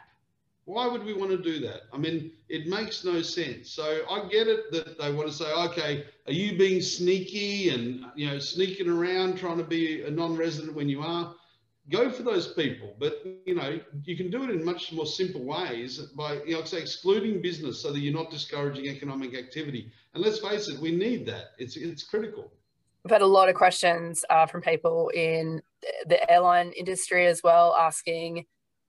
Why 0.65 0.88
would 0.88 1.03
we 1.03 1.13
want 1.13 1.32
to 1.32 1.38
do 1.38 1.60
that? 1.62 1.82
I 1.92 1.98
mean, 1.98 2.32
it 2.48 2.68
makes 2.68 3.03
no 3.03 3.22
sense. 3.24 3.72
So 3.72 4.03
I 4.10 4.27
get 4.30 4.48
it 4.48 4.72
that 4.72 5.00
they 5.00 5.12
want 5.12 5.27
to 5.27 5.34
say, 5.34 5.51
okay, 5.51 6.03
are 6.27 6.32
you 6.32 6.58
being 6.58 6.82
sneaky 6.82 7.70
and 7.70 8.06
you 8.15 8.27
know 8.27 8.38
sneaking 8.39 8.88
around 8.88 9.38
trying 9.38 9.58
to 9.58 9.63
be 9.63 10.03
a 10.03 10.12
non-resident 10.12 10.75
when 10.75 10.88
you 10.88 11.01
are? 11.01 11.34
Go 11.89 12.12
for 12.12 12.22
those 12.22 12.53
people, 12.53 12.96
but 13.00 13.15
you 13.25 13.36
know 13.36 13.80
you 13.86 14.15
can 14.15 14.30
do 14.30 14.44
it 14.44 14.51
in 14.51 14.63
much 14.63 14.74
more 14.75 14.86
simple 15.08 15.25
ways 15.44 15.98
by 15.98 16.27
you 16.46 16.53
know 16.53 16.63
say 16.63 16.80
excluding 16.80 17.42
business 17.42 17.82
so 17.82 17.92
that 17.92 18.00
you're 18.00 18.13
not 18.13 18.30
discouraging 18.30 18.86
economic 18.88 19.34
activity. 19.36 19.92
And 20.13 20.24
let's 20.24 20.39
face 20.39 20.68
it, 20.68 20.80
we 20.80 20.92
need 20.92 21.25
that. 21.25 21.53
It's 21.58 21.77
it's 21.77 22.03
critical. 22.03 22.51
We've 23.03 23.12
had 23.12 23.22
a 23.22 23.27
lot 23.27 23.50
of 23.50 23.56
questions 23.56 24.25
uh, 24.29 24.46
from 24.46 24.62
people 24.62 25.10
in 25.10 25.62
the 26.06 26.29
airline 26.29 26.72
industry 26.74 27.27
as 27.27 27.41
well, 27.44 27.75
asking, 27.79 28.46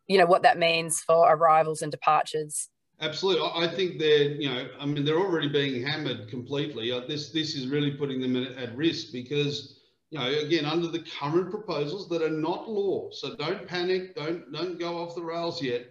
you 0.09 0.19
know, 0.19 0.27
what 0.27 0.43
that 0.43 0.59
means 0.59 1.01
for 1.01 1.33
arrivals 1.33 1.83
and 1.83 1.93
departures. 1.93 2.69
Absolutely, 3.01 3.49
I 3.55 3.67
think 3.67 3.99
they're, 3.99 4.33
you 4.33 4.51
know, 4.51 4.69
I 4.79 4.85
mean, 4.85 5.05
they're 5.05 5.19
already 5.19 5.49
being 5.49 5.83
hammered 5.87 6.29
completely. 6.29 6.93
Uh, 6.93 7.01
this 7.01 7.31
this 7.31 7.55
is 7.55 7.67
really 7.67 7.93
putting 7.93 8.21
them 8.21 8.37
at, 8.37 8.77
risk 8.77 9.11
because, 9.11 9.81
you 10.11 10.19
know, 10.19 10.29
again, 10.29 10.67
under 10.67 10.89
the 10.89 11.03
current 11.19 11.51
proposals 11.51 12.11
that 12.11 12.21
are 12.21 12.29
not 12.29 12.69
law, 12.69 13.11
so 13.11 13.35
don't 13.37 13.67
panic, 13.67 14.15
don't 14.15 14.53
don't 14.53 14.79
go 14.79 14.99
off 14.99 15.15
the 15.15 15.23
rails 15.23 15.63
yet. 15.63 15.87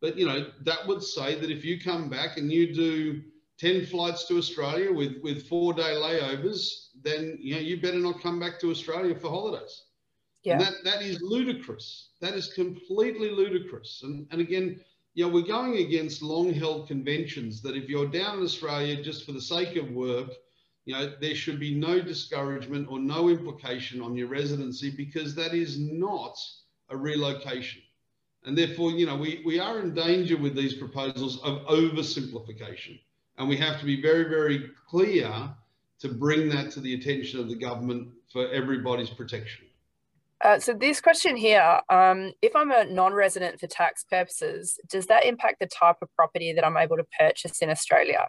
But 0.00 0.16
you 0.16 0.26
know, 0.26 0.46
that 0.62 0.86
would 0.86 1.02
say 1.02 1.34
that 1.34 1.50
if 1.50 1.64
you 1.64 1.80
come 1.80 2.08
back 2.08 2.36
and 2.36 2.52
you 2.52 2.72
do 2.72 3.22
10 3.58 3.86
flights 3.86 4.26
to 4.26 4.38
Australia 4.38 4.92
with, 4.92 5.18
with 5.22 5.48
four 5.48 5.72
day 5.72 5.94
layovers, 5.94 6.88
then 7.02 7.38
you 7.40 7.54
know 7.54 7.60
you 7.60 7.80
better 7.80 7.98
not 7.98 8.20
come 8.20 8.38
back 8.38 8.58
to 8.60 8.70
Australia 8.70 9.14
for 9.14 9.28
holidays. 9.30 9.82
Yeah. 10.42 10.54
And 10.54 10.62
that, 10.62 10.74
that 10.84 11.02
is 11.02 11.20
ludicrous. 11.22 12.10
That 12.20 12.34
is 12.34 12.52
completely 12.52 13.30
ludicrous. 13.30 14.00
And, 14.02 14.26
and 14.32 14.40
again, 14.40 14.80
you 15.14 15.24
know, 15.24 15.32
we're 15.32 15.42
going 15.42 15.76
against 15.76 16.22
long 16.22 16.52
held 16.52 16.88
conventions 16.88 17.62
that 17.62 17.76
if 17.76 17.88
you're 17.88 18.08
down 18.08 18.38
in 18.38 18.44
Australia 18.44 19.02
just 19.02 19.24
for 19.24 19.32
the 19.32 19.40
sake 19.40 19.76
of 19.76 19.90
work, 19.92 20.30
you 20.84 20.94
know, 20.94 21.12
there 21.20 21.34
should 21.34 21.60
be 21.60 21.74
no 21.74 22.00
discouragement 22.00 22.88
or 22.90 22.98
no 22.98 23.28
implication 23.28 24.00
on 24.00 24.16
your 24.16 24.26
residency 24.28 24.90
because 24.90 25.34
that 25.36 25.54
is 25.54 25.78
not 25.78 26.36
a 26.88 26.96
relocation. 26.96 27.82
And 28.44 28.58
therefore, 28.58 28.90
you 28.90 29.06
know, 29.06 29.16
we, 29.16 29.42
we 29.46 29.60
are 29.60 29.78
in 29.78 29.94
danger 29.94 30.36
with 30.36 30.56
these 30.56 30.74
proposals 30.74 31.40
of 31.42 31.64
oversimplification. 31.66 32.98
And 33.38 33.48
we 33.48 33.56
have 33.58 33.78
to 33.78 33.86
be 33.86 34.02
very, 34.02 34.24
very 34.24 34.70
clear 34.88 35.54
to 36.00 36.08
bring 36.08 36.48
that 36.48 36.70
to 36.72 36.80
the 36.80 36.94
attention 36.94 37.40
of 37.40 37.48
the 37.48 37.54
government 37.54 38.08
for 38.32 38.48
everybody's 38.48 39.10
protection. 39.10 39.64
Uh, 40.42 40.58
so 40.58 40.72
this 40.72 41.00
question 41.00 41.36
here, 41.36 41.80
um, 41.88 42.32
if 42.42 42.56
I'm 42.56 42.72
a 42.72 42.84
non-resident 42.84 43.60
for 43.60 43.68
tax 43.68 44.04
purposes, 44.04 44.78
does 44.88 45.06
that 45.06 45.24
impact 45.24 45.60
the 45.60 45.66
type 45.66 45.96
of 46.02 46.12
property 46.16 46.52
that 46.52 46.66
I'm 46.66 46.76
able 46.76 46.96
to 46.96 47.06
purchase 47.18 47.62
in 47.62 47.70
Australia, 47.70 48.28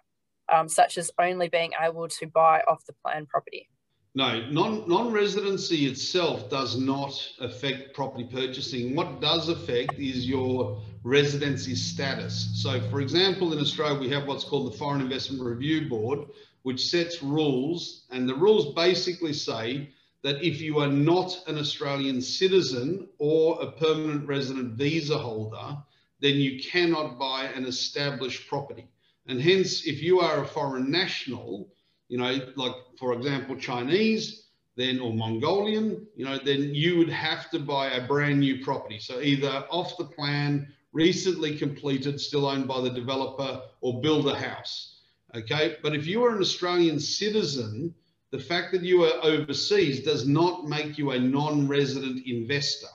um, 0.54 0.70
such 0.70 1.00
as 1.00 1.10
only 1.20 1.50
being 1.50 1.72
able 1.82 2.08
to 2.08 2.28
buy 2.28 2.62
off 2.68 2.86
the 2.86 2.94
plan 3.04 3.26
property? 3.26 3.68
No, 4.16 4.48
non, 4.52 4.88
non-residency 4.88 5.88
itself 5.88 6.48
does 6.52 6.78
not 6.78 7.20
affect 7.40 7.96
property 7.96 8.26
purchasing. 8.32 8.96
What 8.96 9.20
does 9.20 9.50
affect 9.50 9.98
is 9.98 10.30
your 10.30 10.84
residency 11.04 11.74
status. 11.74 12.52
So 12.54 12.80
for 12.92 13.02
example, 13.02 13.54
in 13.54 13.60
Australia, 13.60 14.00
we 14.00 14.10
have 14.10 14.28
what's 14.28 14.44
called 14.44 14.72
the 14.72 14.78
Foreign 14.78 15.02
Investment 15.02 15.42
Review 15.42 15.90
Board, 15.90 16.28
which 16.64 16.86
sets 16.86 17.22
rules. 17.22 18.06
And 18.10 18.28
the 18.28 18.36
rules 18.36 18.74
basically 18.74 19.34
say 19.34 19.90
that 20.24 20.44
if 20.44 20.60
you 20.62 20.80
are 20.80 20.88
not 20.88 21.44
an 21.48 21.58
Australian 21.58 22.22
citizen 22.22 23.08
or 23.20 23.62
a 23.62 23.72
permanent 23.72 24.28
resident 24.28 24.74
visa 24.74 25.18
holder, 25.18 25.78
then 26.20 26.36
you 26.36 26.60
cannot 26.60 27.20
buy 27.20 27.46
an 27.46 27.66
established 27.66 28.48
property. 28.48 28.88
And 29.28 29.42
hence, 29.42 29.86
if 29.86 30.02
you 30.02 30.20
are 30.20 30.44
a 30.44 30.48
foreign 30.48 30.90
national, 30.90 31.70
you 32.08 32.18
know, 32.18 32.40
like 32.56 32.76
for 32.98 33.14
example, 33.14 33.56
Chinese, 33.58 34.48
then 34.76 35.00
or 35.00 35.14
Mongolian, 35.14 36.08
you 36.16 36.26
know, 36.26 36.40
then 36.44 36.74
you 36.74 36.98
would 36.98 37.10
have 37.10 37.50
to 37.52 37.60
buy 37.60 37.92
a 37.92 38.08
brand 38.08 38.40
new 38.40 38.64
property. 38.64 39.00
So 39.00 39.22
either 39.22 39.66
off 39.70 39.98
the 39.98 40.06
plan, 40.06 40.68
recently 40.94 41.58
completed, 41.58 42.20
still 42.20 42.48
owned 42.48 42.68
by 42.68 42.82
the 42.82 42.90
developer, 42.90 43.62
or 43.82 44.02
build 44.02 44.28
a 44.28 44.36
house. 44.36 44.93
Okay, 45.36 45.78
but 45.82 45.96
if 45.96 46.06
you 46.06 46.24
are 46.24 46.36
an 46.36 46.42
Australian 46.42 47.00
citizen, 47.00 47.96
the 48.30 48.40
fact 48.40 48.72
that 48.72 48.84
you 48.84 49.04
are 49.04 49.24
overseas 49.24 50.02
does 50.02 50.28
not 50.28 50.68
make 50.68 50.98
you 50.98 51.12
a 51.12 51.20
non-resident 51.20 52.26
investor. 52.28 52.88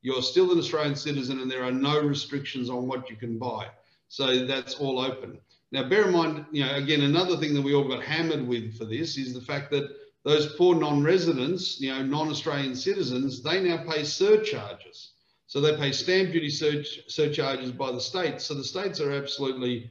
You're 0.00 0.22
still 0.22 0.50
an 0.52 0.58
Australian 0.58 0.96
citizen 0.96 1.40
and 1.40 1.50
there 1.50 1.64
are 1.64 1.72
no 1.72 2.00
restrictions 2.00 2.70
on 2.70 2.86
what 2.86 3.10
you 3.10 3.16
can 3.16 3.38
buy. 3.38 3.68
So 4.08 4.46
that's 4.46 4.74
all 4.74 4.98
open. 4.98 5.38
Now, 5.70 5.88
bear 5.88 6.06
in 6.06 6.12
mind, 6.12 6.46
you 6.50 6.64
know, 6.64 6.74
again, 6.74 7.02
another 7.02 7.36
thing 7.36 7.54
that 7.54 7.62
we 7.62 7.74
all 7.74 7.88
got 7.88 8.02
hammered 8.02 8.46
with 8.46 8.76
for 8.76 8.84
this 8.84 9.16
is 9.16 9.32
the 9.32 9.40
fact 9.40 9.70
that 9.70 9.88
those 10.24 10.54
poor 10.56 10.74
non-residents, 10.74 11.80
you 11.80 11.90
know, 11.90 12.02
non-Australian 12.02 12.74
citizens, 12.74 13.42
they 13.42 13.62
now 13.62 13.84
pay 13.84 14.04
surcharges. 14.04 15.12
So 15.46 15.60
they 15.60 15.76
pay 15.76 15.92
stamp 15.92 16.32
duty 16.32 16.50
surcharges 16.50 17.72
by 17.72 17.92
the 17.92 18.00
states. 18.00 18.44
So 18.44 18.54
the 18.54 18.64
states 18.64 19.00
are 19.00 19.12
absolutely 19.12 19.90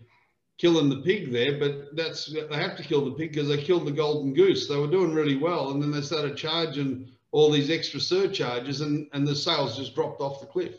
killing 0.62 0.89
the 0.89 1.01
pig 1.01 1.32
there, 1.32 1.58
but 1.58 1.96
that's 1.96 2.27
they 2.27 2.56
have 2.56 2.77
to 2.77 2.84
kill 2.84 3.03
the 3.03 3.12
pig 3.12 3.34
because 3.34 3.50
they 3.50 3.62
killed 3.62 3.88
the 3.88 3.91
golden 3.91 4.34
goose. 4.34 4.68
They 4.68 4.77
were 4.77 4.88
doing 4.88 5.13
really 5.13 5.36
well, 5.36 5.72
and 5.72 5.82
then 5.82 5.91
they 5.91 6.01
started 6.01 6.38
charging 6.38 7.10
all 7.32 7.50
these 7.50 7.72
extra 7.72 8.00
surcharges, 8.00 8.82
and 8.82 9.10
and 9.13 9.27
the 9.27 9.36
sales 9.36 9.75
just 9.75 9.96
dropped 9.96 10.22
off 10.22 10.39
the 10.39 10.46
cliff. 10.46 10.75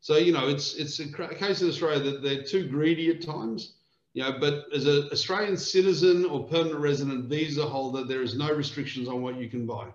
So 0.00 0.16
you 0.16 0.32
know, 0.32 0.48
it's 0.48 0.74
it's 0.76 0.98
a 0.98 1.34
case 1.34 1.60
in 1.60 1.68
Australia 1.68 2.10
that 2.10 2.22
they're 2.22 2.42
too 2.42 2.66
greedy 2.66 3.10
at 3.10 3.20
times 3.22 3.74
you 4.18 4.24
know, 4.24 4.36
but 4.40 4.66
as 4.74 4.86
an 4.86 5.08
Australian 5.12 5.56
citizen 5.56 6.24
or 6.24 6.44
permanent 6.48 6.80
resident 6.80 7.26
visa 7.26 7.64
holder, 7.64 8.02
there 8.02 8.22
is 8.22 8.36
no 8.36 8.52
restrictions 8.52 9.08
on 9.08 9.22
what 9.22 9.36
you 9.36 9.48
can 9.48 9.64
buy. 9.64 9.86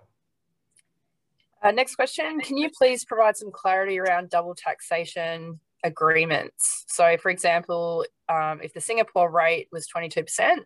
Uh, 1.62 1.70
next 1.72 1.96
question, 1.96 2.40
can 2.40 2.56
you 2.56 2.70
please 2.70 3.04
provide 3.04 3.36
some 3.36 3.50
clarity 3.50 3.98
around 3.98 4.30
double 4.30 4.54
taxation 4.54 5.60
agreements? 5.84 6.84
So 6.88 7.16
for 7.18 7.30
example, 7.30 8.04
um, 8.28 8.60
if 8.62 8.72
the 8.72 8.80
Singapore 8.80 9.30
rate 9.30 9.68
was 9.70 9.86
22%, 9.86 10.56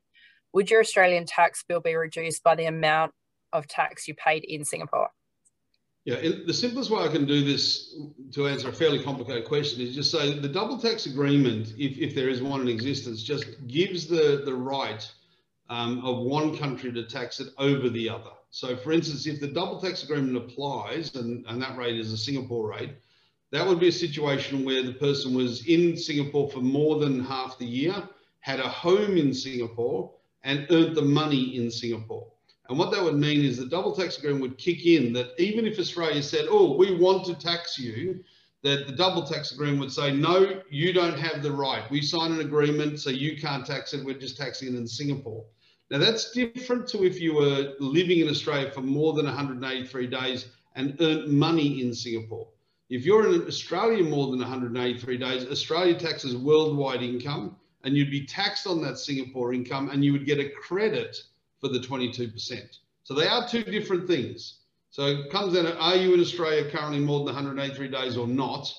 would 0.54 0.70
your 0.70 0.80
Australian 0.80 1.26
tax 1.26 1.62
bill 1.68 1.80
be 1.80 1.94
reduced 1.94 2.42
by 2.42 2.54
the 2.54 2.64
amount 2.66 3.12
of 3.52 3.66
tax 3.66 4.08
you 4.08 4.14
paid 4.14 4.44
in 4.44 4.64
Singapore? 4.64 5.08
Yeah, 6.04 6.22
the 6.46 6.54
simplest 6.54 6.90
way 6.90 7.02
I 7.02 7.08
can 7.08 7.26
do 7.26 7.44
this 7.44 7.94
to 8.32 8.48
answer 8.48 8.70
a 8.70 8.72
fairly 8.72 9.02
complicated 9.02 9.44
question 9.44 9.82
is 9.82 9.94
just 9.94 10.10
say 10.10 10.38
the 10.38 10.48
double 10.48 10.78
tax 10.78 11.04
agreement, 11.04 11.74
if, 11.76 11.98
if 11.98 12.14
there 12.14 12.30
is 12.30 12.40
one 12.40 12.62
in 12.62 12.68
existence, 12.68 13.22
just 13.22 13.44
gives 13.66 14.06
the, 14.06 14.42
the 14.46 14.54
right 14.54 15.06
um, 15.68 16.02
of 16.02 16.24
one 16.24 16.56
country 16.56 16.90
to 16.92 17.02
tax 17.02 17.40
it 17.40 17.48
over 17.58 17.90
the 17.90 18.08
other. 18.08 18.30
So 18.50 18.74
for 18.74 18.92
instance, 18.92 19.26
if 19.26 19.38
the 19.38 19.48
double 19.48 19.80
tax 19.80 20.02
agreement 20.02 20.36
applies 20.36 21.14
and, 21.14 21.44
and 21.46 21.60
that 21.60 21.76
rate 21.76 21.98
is 22.00 22.10
a 22.10 22.16
Singapore 22.16 22.70
rate, 22.70 22.94
that 23.50 23.66
would 23.66 23.80
be 23.80 23.88
a 23.88 23.92
situation 23.92 24.64
where 24.64 24.82
the 24.82 24.92
person 24.92 25.34
was 25.34 25.66
in 25.66 25.96
Singapore 25.96 26.50
for 26.50 26.60
more 26.60 26.98
than 26.98 27.24
half 27.24 27.58
the 27.58 27.66
year, 27.66 27.94
had 28.40 28.60
a 28.60 28.68
home 28.68 29.16
in 29.16 29.32
Singapore 29.32 30.12
and 30.44 30.66
earned 30.70 30.96
the 30.96 31.02
money 31.02 31.56
in 31.56 31.70
Singapore. 31.70 32.26
And 32.68 32.78
what 32.78 32.90
that 32.92 33.02
would 33.02 33.16
mean 33.16 33.44
is 33.44 33.56
the 33.56 33.66
double 33.66 33.96
tax 33.96 34.18
agreement 34.18 34.42
would 34.42 34.58
kick 34.58 34.84
in 34.84 35.12
that 35.14 35.30
even 35.38 35.66
if 35.66 35.78
Australia 35.78 36.22
said, 36.22 36.46
oh, 36.50 36.76
we 36.76 36.94
want 36.94 37.24
to 37.26 37.34
tax 37.34 37.78
you, 37.78 38.22
that 38.62 38.86
the 38.86 38.92
double 38.92 39.22
tax 39.22 39.52
agreement 39.52 39.80
would 39.80 39.92
say, 39.92 40.12
no, 40.12 40.60
you 40.68 40.92
don't 40.92 41.18
have 41.18 41.42
the 41.42 41.50
right. 41.50 41.88
We 41.90 42.02
sign 42.02 42.32
an 42.32 42.40
agreement, 42.40 43.00
so 43.00 43.08
you 43.08 43.40
can't 43.40 43.64
tax 43.64 43.94
it. 43.94 44.04
We're 44.04 44.18
just 44.18 44.36
taxing 44.36 44.74
it 44.74 44.76
in 44.76 44.86
Singapore. 44.86 45.44
Now, 45.90 45.98
that's 45.98 46.32
different 46.32 46.86
to 46.88 47.04
if 47.04 47.20
you 47.20 47.34
were 47.34 47.72
living 47.80 48.18
in 48.18 48.28
Australia 48.28 48.70
for 48.70 48.82
more 48.82 49.14
than 49.14 49.24
183 49.24 50.06
days 50.08 50.48
and 50.74 51.00
earned 51.00 51.28
money 51.28 51.80
in 51.80 51.94
Singapore. 51.94 52.48
If 52.90 53.04
you're 53.04 53.28
in 53.28 53.46
Australia 53.46 54.02
more 54.02 54.30
than 54.30 54.40
183 54.40 55.18
days, 55.18 55.46
Australia 55.46 55.94
taxes 55.94 56.36
worldwide 56.36 57.02
income 57.02 57.56
and 57.84 57.94
you'd 57.94 58.10
be 58.10 58.24
taxed 58.24 58.66
on 58.66 58.80
that 58.82 58.98
Singapore 58.98 59.52
income 59.52 59.90
and 59.90 60.02
you 60.02 60.12
would 60.12 60.24
get 60.24 60.40
a 60.40 60.48
credit 60.48 61.22
for 61.60 61.68
the 61.68 61.78
22%. 61.78 62.78
So 63.04 63.14
they 63.14 63.26
are 63.26 63.46
two 63.46 63.62
different 63.62 64.06
things. 64.06 64.60
So 64.90 65.06
it 65.06 65.30
comes 65.30 65.54
down 65.54 65.64
to 65.64 65.76
are 65.78 65.96
you 65.96 66.14
in 66.14 66.20
Australia 66.20 66.70
currently 66.70 67.00
more 67.00 67.18
than 67.18 67.34
183 67.34 67.88
days 67.88 68.16
or 68.16 68.26
not? 68.26 68.72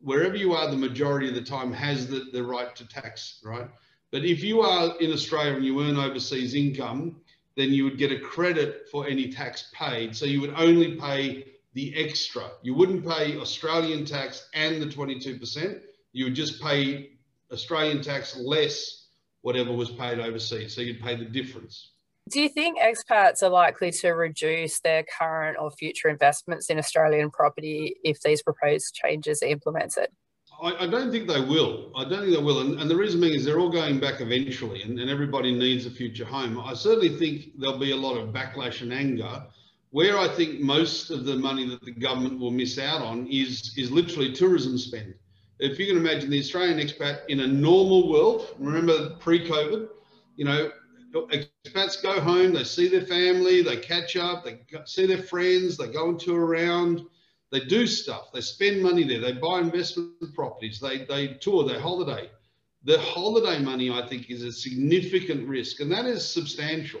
Wherever 0.00 0.36
you 0.36 0.52
are, 0.52 0.70
the 0.70 0.76
majority 0.76 1.28
of 1.28 1.34
the 1.34 1.42
time 1.42 1.72
has 1.72 2.06
the, 2.06 2.26
the 2.32 2.44
right 2.44 2.74
to 2.76 2.86
tax, 2.86 3.40
right? 3.44 3.68
But 4.12 4.24
if 4.24 4.44
you 4.44 4.60
are 4.60 4.96
in 5.00 5.12
Australia 5.12 5.54
and 5.54 5.64
you 5.64 5.82
earn 5.82 5.96
overseas 5.96 6.54
income, 6.54 7.16
then 7.56 7.72
you 7.72 7.82
would 7.84 7.98
get 7.98 8.12
a 8.12 8.20
credit 8.20 8.88
for 8.92 9.08
any 9.08 9.32
tax 9.32 9.70
paid. 9.72 10.14
So 10.14 10.24
you 10.24 10.40
would 10.40 10.54
only 10.56 10.94
pay 10.94 11.55
the 11.76 11.94
extra. 11.94 12.50
You 12.62 12.72
wouldn't 12.72 13.06
pay 13.06 13.36
Australian 13.36 14.06
tax 14.06 14.48
and 14.54 14.80
the 14.80 14.86
22%. 14.86 15.80
You 16.12 16.24
would 16.24 16.34
just 16.34 16.60
pay 16.60 17.10
Australian 17.52 18.00
tax 18.00 18.34
less 18.34 19.08
whatever 19.42 19.72
was 19.72 19.90
paid 19.90 20.18
overseas. 20.18 20.74
So 20.74 20.80
you'd 20.80 21.02
pay 21.02 21.16
the 21.16 21.26
difference. 21.26 21.90
Do 22.30 22.40
you 22.40 22.48
think 22.48 22.78
expats 22.78 23.42
are 23.42 23.50
likely 23.50 23.90
to 24.00 24.12
reduce 24.12 24.80
their 24.80 25.04
current 25.04 25.58
or 25.60 25.70
future 25.70 26.08
investments 26.08 26.70
in 26.70 26.78
Australian 26.78 27.30
property 27.30 27.96
if 28.02 28.22
these 28.22 28.42
proposed 28.42 28.94
changes 28.94 29.42
are 29.42 29.46
implemented? 29.46 30.08
I, 30.62 30.84
I 30.84 30.86
don't 30.86 31.12
think 31.12 31.28
they 31.28 31.42
will. 31.42 31.92
I 31.94 32.04
don't 32.04 32.22
think 32.22 32.34
they 32.34 32.42
will. 32.42 32.60
And, 32.60 32.80
and, 32.80 32.90
the 32.90 32.96
reason 32.96 33.20
being 33.20 33.34
is 33.34 33.44
they're 33.44 33.60
all 33.60 33.68
going 33.68 34.00
back 34.00 34.22
eventually 34.22 34.80
and, 34.80 34.98
and 34.98 35.10
everybody 35.10 35.52
needs 35.54 35.84
a 35.84 35.90
future 35.90 36.24
home. 36.24 36.58
I 36.58 36.72
certainly 36.72 37.10
think 37.10 37.50
there'll 37.58 37.78
be 37.78 37.92
a 37.92 37.96
lot 37.96 38.16
of 38.16 38.30
backlash 38.30 38.80
and 38.80 38.94
anger. 38.94 39.44
Where 39.90 40.18
I 40.18 40.28
think 40.28 40.60
most 40.60 41.10
of 41.10 41.24
the 41.24 41.36
money 41.36 41.66
that 41.68 41.82
the 41.82 41.92
government 41.92 42.38
will 42.38 42.50
miss 42.50 42.78
out 42.78 43.00
on 43.02 43.26
is, 43.28 43.72
is 43.76 43.90
literally 43.90 44.32
tourism 44.32 44.76
spend. 44.78 45.14
If 45.58 45.78
you 45.78 45.86
can 45.86 45.96
imagine 45.96 46.28
the 46.28 46.38
Australian 46.38 46.78
expat 46.78 47.20
in 47.28 47.40
a 47.40 47.46
normal 47.46 48.10
world, 48.10 48.54
remember 48.58 49.10
pre-COVID, 49.20 49.88
you 50.36 50.44
know, 50.44 50.70
expats 51.14 52.02
go 52.02 52.20
home, 52.20 52.52
they 52.52 52.64
see 52.64 52.88
their 52.88 53.06
family, 53.06 53.62
they 53.62 53.76
catch 53.76 54.16
up, 54.16 54.44
they 54.44 54.60
see 54.84 55.06
their 55.06 55.22
friends, 55.22 55.76
they 55.76 55.88
go 55.88 56.10
and 56.10 56.20
tour 56.20 56.44
around, 56.44 57.00
they 57.50 57.60
do 57.60 57.86
stuff, 57.86 58.32
they 58.32 58.40
spend 58.40 58.82
money 58.82 59.04
there, 59.04 59.20
they 59.20 59.32
buy 59.32 59.60
investment 59.60 60.34
properties, 60.34 60.78
they, 60.80 61.04
they 61.04 61.28
tour, 61.34 61.64
they 61.64 61.78
holiday. 61.78 62.28
The 62.84 63.00
holiday 63.00 63.58
money, 63.58 63.90
I 63.90 64.06
think, 64.06 64.30
is 64.30 64.42
a 64.42 64.52
significant 64.52 65.48
risk, 65.48 65.80
and 65.80 65.90
that 65.90 66.04
is 66.04 66.28
substantial. 66.28 67.00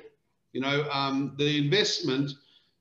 You 0.52 0.62
know, 0.62 0.88
um, 0.90 1.34
the 1.36 1.58
investment, 1.58 2.32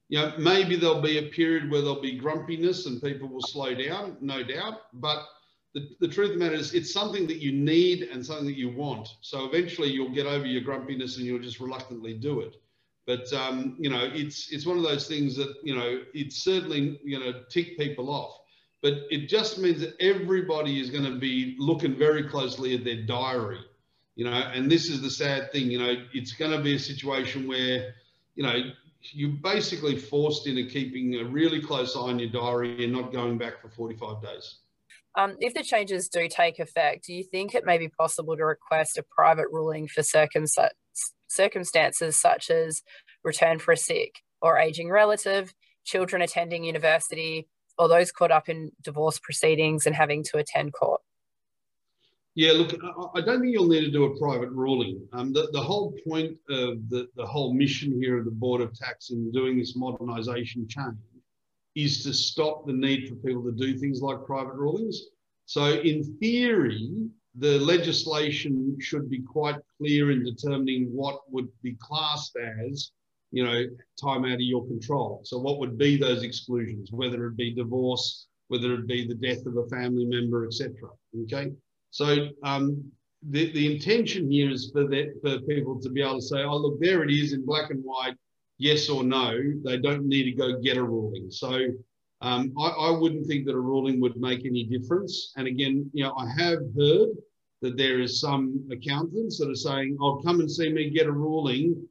you 0.09 0.19
know, 0.19 0.33
maybe 0.37 0.75
there'll 0.75 1.01
be 1.01 1.17
a 1.17 1.29
period 1.29 1.69
where 1.69 1.81
there'll 1.81 2.01
be 2.01 2.17
grumpiness 2.17 2.85
and 2.85 3.01
people 3.01 3.27
will 3.27 3.41
slow 3.41 3.73
down, 3.73 4.17
no 4.21 4.43
doubt, 4.43 4.81
but 4.93 5.25
the, 5.73 5.89
the 5.99 6.07
truth 6.07 6.31
of 6.31 6.39
the 6.39 6.43
matter 6.43 6.55
is 6.55 6.73
it's 6.73 6.93
something 6.93 7.27
that 7.27 7.41
you 7.41 7.51
need 7.51 8.03
and 8.03 8.25
something 8.25 8.45
that 8.45 8.57
you 8.57 8.69
want. 8.69 9.09
So 9.21 9.45
eventually 9.45 9.89
you'll 9.89 10.13
get 10.13 10.25
over 10.25 10.45
your 10.45 10.61
grumpiness 10.61 11.17
and 11.17 11.25
you'll 11.25 11.39
just 11.39 11.59
reluctantly 11.59 12.13
do 12.13 12.39
it. 12.39 12.55
But 13.05 13.31
um, 13.33 13.75
you 13.79 13.89
know, 13.89 14.09
it's 14.13 14.51
it's 14.51 14.65
one 14.65 14.77
of 14.77 14.83
those 14.83 15.07
things 15.07 15.35
that 15.35 15.53
you 15.63 15.75
know 15.75 16.01
it's 16.13 16.43
certainly 16.43 16.99
you 17.03 17.19
know 17.19 17.43
tick 17.49 17.77
people 17.77 18.09
off. 18.09 18.39
But 18.81 18.93
it 19.09 19.27
just 19.27 19.57
means 19.57 19.81
that 19.81 19.95
everybody 19.99 20.79
is 20.79 20.89
going 20.89 21.05
to 21.05 21.17
be 21.19 21.55
looking 21.59 21.95
very 21.95 22.23
closely 22.23 22.75
at 22.75 22.83
their 22.83 23.03
diary, 23.03 23.59
you 24.15 24.25
know. 24.25 24.31
And 24.31 24.71
this 24.71 24.89
is 24.89 25.01
the 25.01 25.09
sad 25.09 25.51
thing, 25.51 25.69
you 25.69 25.79
know. 25.79 25.95
It's 26.13 26.33
going 26.33 26.51
to 26.51 26.61
be 26.61 26.75
a 26.75 26.79
situation 26.79 27.47
where, 27.47 27.93
you 28.35 28.43
know, 28.43 28.71
you're 29.13 29.29
basically 29.29 29.97
forced 29.97 30.47
into 30.47 30.65
keeping 30.65 31.15
a 31.15 31.25
really 31.25 31.61
close 31.61 31.95
eye 31.95 31.99
on 31.99 32.19
your 32.19 32.29
diary 32.29 32.83
and 32.83 32.93
not 32.93 33.11
going 33.11 33.37
back 33.37 33.61
for 33.61 33.69
45 33.69 34.21
days. 34.21 34.57
Um, 35.17 35.37
if 35.39 35.53
the 35.53 35.63
changes 35.63 36.09
do 36.09 36.27
take 36.27 36.59
effect, 36.59 37.05
do 37.05 37.13
you 37.13 37.23
think 37.23 37.55
it 37.55 37.65
may 37.65 37.77
be 37.77 37.87
possible 37.87 38.35
to 38.35 38.45
request 38.45 38.97
a 38.97 39.03
private 39.03 39.47
ruling 39.51 39.87
for 39.87 40.03
circumstances 40.03 42.19
such 42.19 42.49
as 42.49 42.83
return 43.23 43.59
for 43.59 43.71
a 43.71 43.77
sick 43.77 44.21
or 44.41 44.57
aging 44.57 44.89
relative, 44.89 45.53
children 45.85 46.21
attending 46.21 46.65
university, 46.65 47.47
or 47.77 47.87
those 47.87 48.11
caught 48.11 48.31
up 48.31 48.49
in 48.49 48.71
divorce 48.81 49.19
proceedings 49.19 49.85
and 49.85 49.95
having 49.95 50.21
to 50.23 50.37
attend 50.37 50.73
court? 50.73 51.01
Yeah, 52.37 52.51
look, 52.51 52.73
I 53.15 53.21
don't 53.21 53.39
think 53.39 53.53
you'll 53.53 53.69
need 53.69 53.85
to 53.85 53.91
do 53.91 54.03
a 54.03 54.19
private 54.19 54.49
ruling. 54.49 55.07
Um, 55.13 55.31
the, 55.31 55.47
the 55.53 55.61
whole 55.61 55.95
point 56.05 56.37
of 56.49 56.89
the, 56.89 57.07
the 57.15 57.25
whole 57.25 57.53
mission 57.53 57.97
here 58.01 58.17
of 58.17 58.25
the 58.25 58.31
Board 58.31 58.59
of 58.59 58.77
Tax 58.77 59.09
in 59.11 59.31
doing 59.31 59.57
this 59.57 59.77
modernisation 59.77 60.69
change 60.69 60.97
is 61.75 62.03
to 62.03 62.13
stop 62.13 62.67
the 62.67 62.73
need 62.73 63.07
for 63.07 63.15
people 63.15 63.43
to 63.43 63.53
do 63.53 63.77
things 63.77 64.01
like 64.01 64.25
private 64.25 64.53
rulings. 64.53 65.01
So, 65.45 65.79
in 65.79 66.17
theory, 66.19 67.07
the 67.35 67.57
legislation 67.59 68.75
should 68.81 69.09
be 69.09 69.21
quite 69.21 69.55
clear 69.77 70.11
in 70.11 70.25
determining 70.25 70.87
what 70.87 71.21
would 71.29 71.47
be 71.63 71.77
classed 71.79 72.35
as, 72.69 72.91
you 73.31 73.45
know, 73.45 73.63
time 74.01 74.25
out 74.25 74.33
of 74.33 74.41
your 74.41 74.65
control. 74.67 75.21
So, 75.23 75.37
what 75.37 75.59
would 75.59 75.77
be 75.77 75.95
those 75.95 76.23
exclusions, 76.23 76.91
whether 76.91 77.27
it 77.27 77.37
be 77.37 77.53
divorce, 77.53 78.27
whether 78.49 78.73
it 78.73 78.87
be 78.87 79.07
the 79.07 79.15
death 79.15 79.45
of 79.45 79.55
a 79.55 79.67
family 79.67 80.05
member, 80.05 80.45
etc. 80.45 80.73
Okay. 81.23 81.53
So 81.95 82.27
um, 82.43 82.91
the, 83.29 83.53
the 83.53 83.73
intention 83.73 84.29
here 84.29 84.51
is 84.51 84.69
for 84.73 84.85
that 84.85 85.13
for 85.21 85.39
people 85.47 85.79
to 85.79 85.89
be 85.89 86.01
able 86.01 86.15
to 86.15 86.21
say, 86.21 86.43
oh 86.43 86.57
look, 86.57 86.77
there 86.81 87.03
it 87.03 87.09
is 87.09 87.31
in 87.31 87.45
black 87.45 87.71
and 87.71 87.81
white, 87.85 88.15
yes 88.57 88.89
or 88.89 89.05
no. 89.05 89.39
They 89.63 89.77
don't 89.77 90.05
need 90.05 90.25
to 90.25 90.33
go 90.33 90.59
get 90.59 90.75
a 90.75 90.83
ruling. 90.83 91.31
So 91.31 91.69
um, 92.19 92.53
I, 92.59 92.67
I, 92.67 92.89
wouldn't 92.91 93.27
think 93.27 93.45
that 93.45 93.55
a 93.55 93.61
ruling 93.61 94.01
would 94.01 94.17
make 94.17 94.45
any 94.45 94.65
difference. 94.65 95.31
And 95.37 95.47
again, 95.47 95.89
you 95.93 96.03
know, 96.03 96.13
I 96.17 96.27
have 96.37 96.59
heard 96.77 97.11
that 97.61 97.77
there 97.77 98.01
is 98.01 98.19
some 98.19 98.67
accountants 98.73 99.39
that 99.39 99.49
are 99.49 99.55
saying, 99.55 99.97
"Oh, 100.01 100.21
come 100.21 100.41
and 100.41 100.51
see 100.51 100.73
me, 100.73 100.89
get 100.89 101.07
a 101.07 101.13
ruling." 101.13 101.81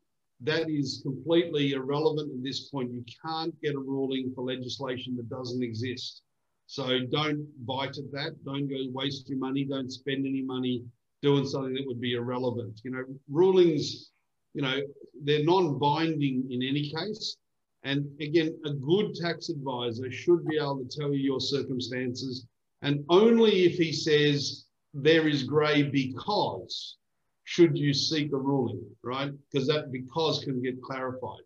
That 0.42 0.68
is 0.68 1.00
completely 1.02 1.72
irrelevant 1.72 2.30
at 2.30 2.42
this 2.42 2.68
point. 2.68 2.92
You 2.92 3.04
can't 3.24 3.58
get 3.62 3.74
a 3.74 3.78
ruling 3.78 4.32
for 4.34 4.44
legislation 4.44 5.16
that 5.16 5.30
doesn't 5.30 5.62
exist. 5.62 6.23
So 6.66 7.00
don't 7.10 7.46
bite 7.66 7.98
at 7.98 8.10
that. 8.12 8.42
Don't 8.44 8.68
go 8.68 8.76
waste 8.92 9.28
your 9.28 9.38
money. 9.38 9.64
Don't 9.64 9.90
spend 9.90 10.26
any 10.26 10.42
money 10.42 10.84
doing 11.22 11.46
something 11.46 11.74
that 11.74 11.86
would 11.86 12.00
be 12.00 12.14
irrelevant. 12.14 12.80
You 12.84 12.90
know, 12.92 13.04
rulings, 13.30 14.10
you 14.54 14.62
know, 14.62 14.80
they're 15.22 15.44
non-binding 15.44 16.48
in 16.50 16.62
any 16.62 16.90
case. 16.90 17.36
And 17.82 18.06
again, 18.20 18.58
a 18.64 18.72
good 18.72 19.14
tax 19.14 19.50
advisor 19.50 20.10
should 20.10 20.46
be 20.46 20.56
able 20.56 20.84
to 20.84 20.98
tell 20.98 21.12
you 21.12 21.20
your 21.20 21.40
circumstances. 21.40 22.46
And 22.82 23.04
only 23.08 23.64
if 23.64 23.76
he 23.76 23.92
says 23.92 24.64
there 24.94 25.28
is 25.28 25.42
grey 25.42 25.82
because 25.82 26.96
should 27.44 27.76
you 27.76 27.92
seek 27.92 28.32
a 28.32 28.36
ruling, 28.36 28.84
right? 29.02 29.32
Because 29.50 29.68
that 29.68 29.92
because 29.92 30.42
can 30.44 30.62
get 30.62 30.80
clarified. 30.82 31.42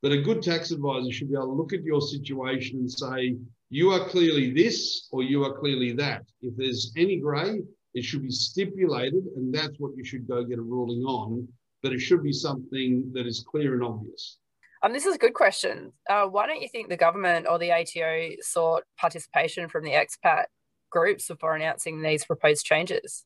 But 0.00 0.12
a 0.12 0.22
good 0.22 0.42
tax 0.42 0.70
advisor 0.70 1.12
should 1.12 1.28
be 1.28 1.36
able 1.36 1.48
to 1.48 1.52
look 1.52 1.72
at 1.72 1.84
your 1.84 2.00
situation 2.00 2.80
and 2.80 2.90
say, 2.90 3.36
you 3.72 3.90
are 3.90 4.06
clearly 4.06 4.52
this 4.52 5.08
or 5.12 5.22
you 5.22 5.42
are 5.44 5.54
clearly 5.54 5.92
that. 5.92 6.24
If 6.42 6.54
there's 6.58 6.92
any 6.94 7.16
grey, 7.16 7.62
it 7.94 8.04
should 8.04 8.20
be 8.20 8.30
stipulated, 8.30 9.24
and 9.34 9.52
that's 9.52 9.78
what 9.78 9.96
you 9.96 10.04
should 10.04 10.28
go 10.28 10.44
get 10.44 10.58
a 10.58 10.62
ruling 10.62 11.02
on. 11.04 11.48
But 11.82 11.94
it 11.94 12.00
should 12.00 12.22
be 12.22 12.34
something 12.34 13.10
that 13.14 13.26
is 13.26 13.42
clear 13.50 13.72
and 13.72 13.82
obvious. 13.82 14.36
Um, 14.82 14.92
this 14.92 15.06
is 15.06 15.14
a 15.14 15.18
good 15.18 15.32
question. 15.32 15.90
Uh, 16.08 16.26
why 16.26 16.46
don't 16.46 16.60
you 16.60 16.68
think 16.68 16.90
the 16.90 16.98
government 16.98 17.46
or 17.48 17.58
the 17.58 17.72
ATO 17.72 18.36
sought 18.42 18.82
participation 18.98 19.70
from 19.70 19.84
the 19.84 19.92
expat 19.92 20.44
groups 20.90 21.28
before 21.28 21.56
announcing 21.56 22.02
these 22.02 22.26
proposed 22.26 22.66
changes? 22.66 23.24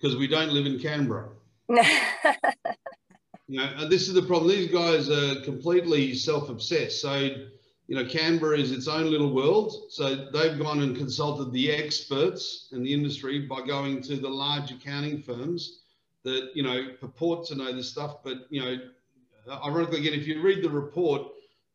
Because 0.00 0.16
we 0.16 0.26
don't 0.26 0.50
live 0.50 0.66
in 0.66 0.80
Canberra. 0.80 1.28
you 1.68 1.82
know, 3.46 3.88
this 3.88 4.08
is 4.08 4.14
the 4.14 4.22
problem. 4.22 4.48
These 4.50 4.72
guys 4.72 5.08
are 5.08 5.40
completely 5.42 6.14
self-obsessed. 6.14 7.00
So 7.00 7.30
you 7.88 7.96
know, 7.96 8.04
Canberra 8.04 8.58
is 8.58 8.70
its 8.70 8.86
own 8.86 9.10
little 9.10 9.32
world. 9.32 9.74
So 9.88 10.28
they've 10.30 10.58
gone 10.58 10.82
and 10.82 10.94
consulted 10.94 11.52
the 11.52 11.72
experts 11.72 12.68
in 12.72 12.82
the 12.82 12.92
industry 12.92 13.40
by 13.40 13.62
going 13.66 14.02
to 14.02 14.16
the 14.16 14.28
large 14.28 14.70
accounting 14.70 15.22
firms 15.22 15.80
that, 16.22 16.50
you 16.54 16.62
know, 16.62 16.88
purport 17.00 17.46
to 17.46 17.54
know 17.54 17.72
this 17.72 17.90
stuff. 17.90 18.22
But, 18.22 18.46
you 18.50 18.60
know, 18.60 18.76
ironically, 19.64 20.00
again, 20.00 20.12
if 20.12 20.26
you 20.26 20.42
read 20.42 20.62
the 20.62 20.68
report, 20.68 21.22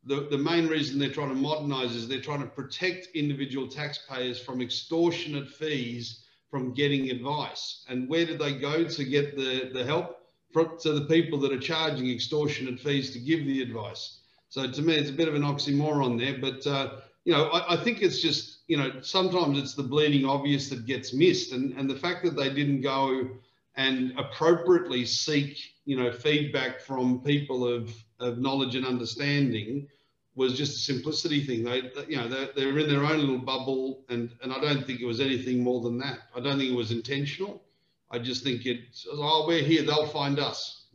the, 0.05 0.27
the 0.29 0.37
main 0.37 0.67
reason 0.67 0.99
they're 0.99 1.09
trying 1.09 1.29
to 1.29 1.35
modernize 1.35 1.95
is 1.95 2.07
they're 2.07 2.21
trying 2.21 2.41
to 2.41 2.47
protect 2.47 3.07
individual 3.15 3.67
taxpayers 3.67 4.39
from 4.39 4.61
extortionate 4.61 5.49
fees 5.49 6.25
from 6.51 6.75
getting 6.75 7.09
advice. 7.09 7.85
And 7.89 8.07
where 8.07 8.27
did 8.27 8.37
they 8.37 8.53
go 8.53 8.83
to 8.83 9.03
get 9.03 9.35
the, 9.35 9.71
the 9.73 9.83
help? 9.83 10.19
From, 10.51 10.77
to 10.81 10.91
the 10.91 11.05
people 11.05 11.39
that 11.39 11.51
are 11.51 11.59
charging 11.59 12.11
extortionate 12.11 12.79
fees 12.79 13.09
to 13.11 13.19
give 13.19 13.43
the 13.45 13.63
advice. 13.63 14.19
So 14.53 14.69
to 14.69 14.81
me, 14.83 14.93
it's 14.93 15.09
a 15.09 15.13
bit 15.13 15.27
of 15.27 15.33
an 15.33 15.41
oxymoron 15.41 16.19
there. 16.19 16.37
But, 16.39 16.67
uh, 16.67 16.99
you 17.25 17.33
know, 17.33 17.45
I, 17.45 17.73
I, 17.73 17.75
think 17.75 18.03
it's 18.03 18.21
just, 18.21 18.59
you 18.67 18.77
know, 18.77 19.01
sometimes 19.01 19.57
it's 19.57 19.73
the 19.73 19.81
bleeding 19.81 20.25
obvious 20.25 20.69
that 20.69 20.85
gets 20.85 21.11
missed. 21.11 21.53
And, 21.53 21.73
and 21.73 21.89
the 21.89 21.95
fact 21.95 22.23
that 22.23 22.35
they 22.35 22.53
didn't 22.53 22.81
go 22.81 23.31
and 23.77 24.13
appropriately 24.15 25.07
seek, 25.07 25.57
you 25.85 25.97
know, 25.97 26.11
feedback 26.11 26.81
from 26.81 27.21
people 27.21 27.67
of, 27.67 27.91
of 28.19 28.37
knowledge 28.37 28.75
and 28.75 28.85
understanding 28.85 29.87
was 30.35 30.55
just 30.55 30.75
a 30.75 30.93
simplicity 30.93 31.43
thing. 31.43 31.63
They, 31.63 31.89
you 32.07 32.17
know, 32.17 32.27
they're, 32.27 32.49
they're 32.55 32.77
in 32.77 32.87
their 32.87 33.05
own 33.05 33.21
little 33.21 33.39
bubble. 33.39 34.05
And, 34.09 34.29
and 34.43 34.53
I 34.53 34.61
don't 34.61 34.85
think 34.85 35.01
it 35.01 35.07
was 35.07 35.19
anything 35.19 35.63
more 35.63 35.81
than 35.81 35.97
that. 35.97 36.19
I 36.35 36.39
don't 36.39 36.59
think 36.59 36.69
it 36.69 36.77
was 36.77 36.91
intentional. 36.91 37.63
I 38.11 38.19
just 38.19 38.43
think 38.43 38.67
it's, 38.67 39.07
oh, 39.11 39.45
we're 39.47 39.63
here, 39.63 39.81
they'll 39.81 40.05
find 40.05 40.37
us. 40.37 40.85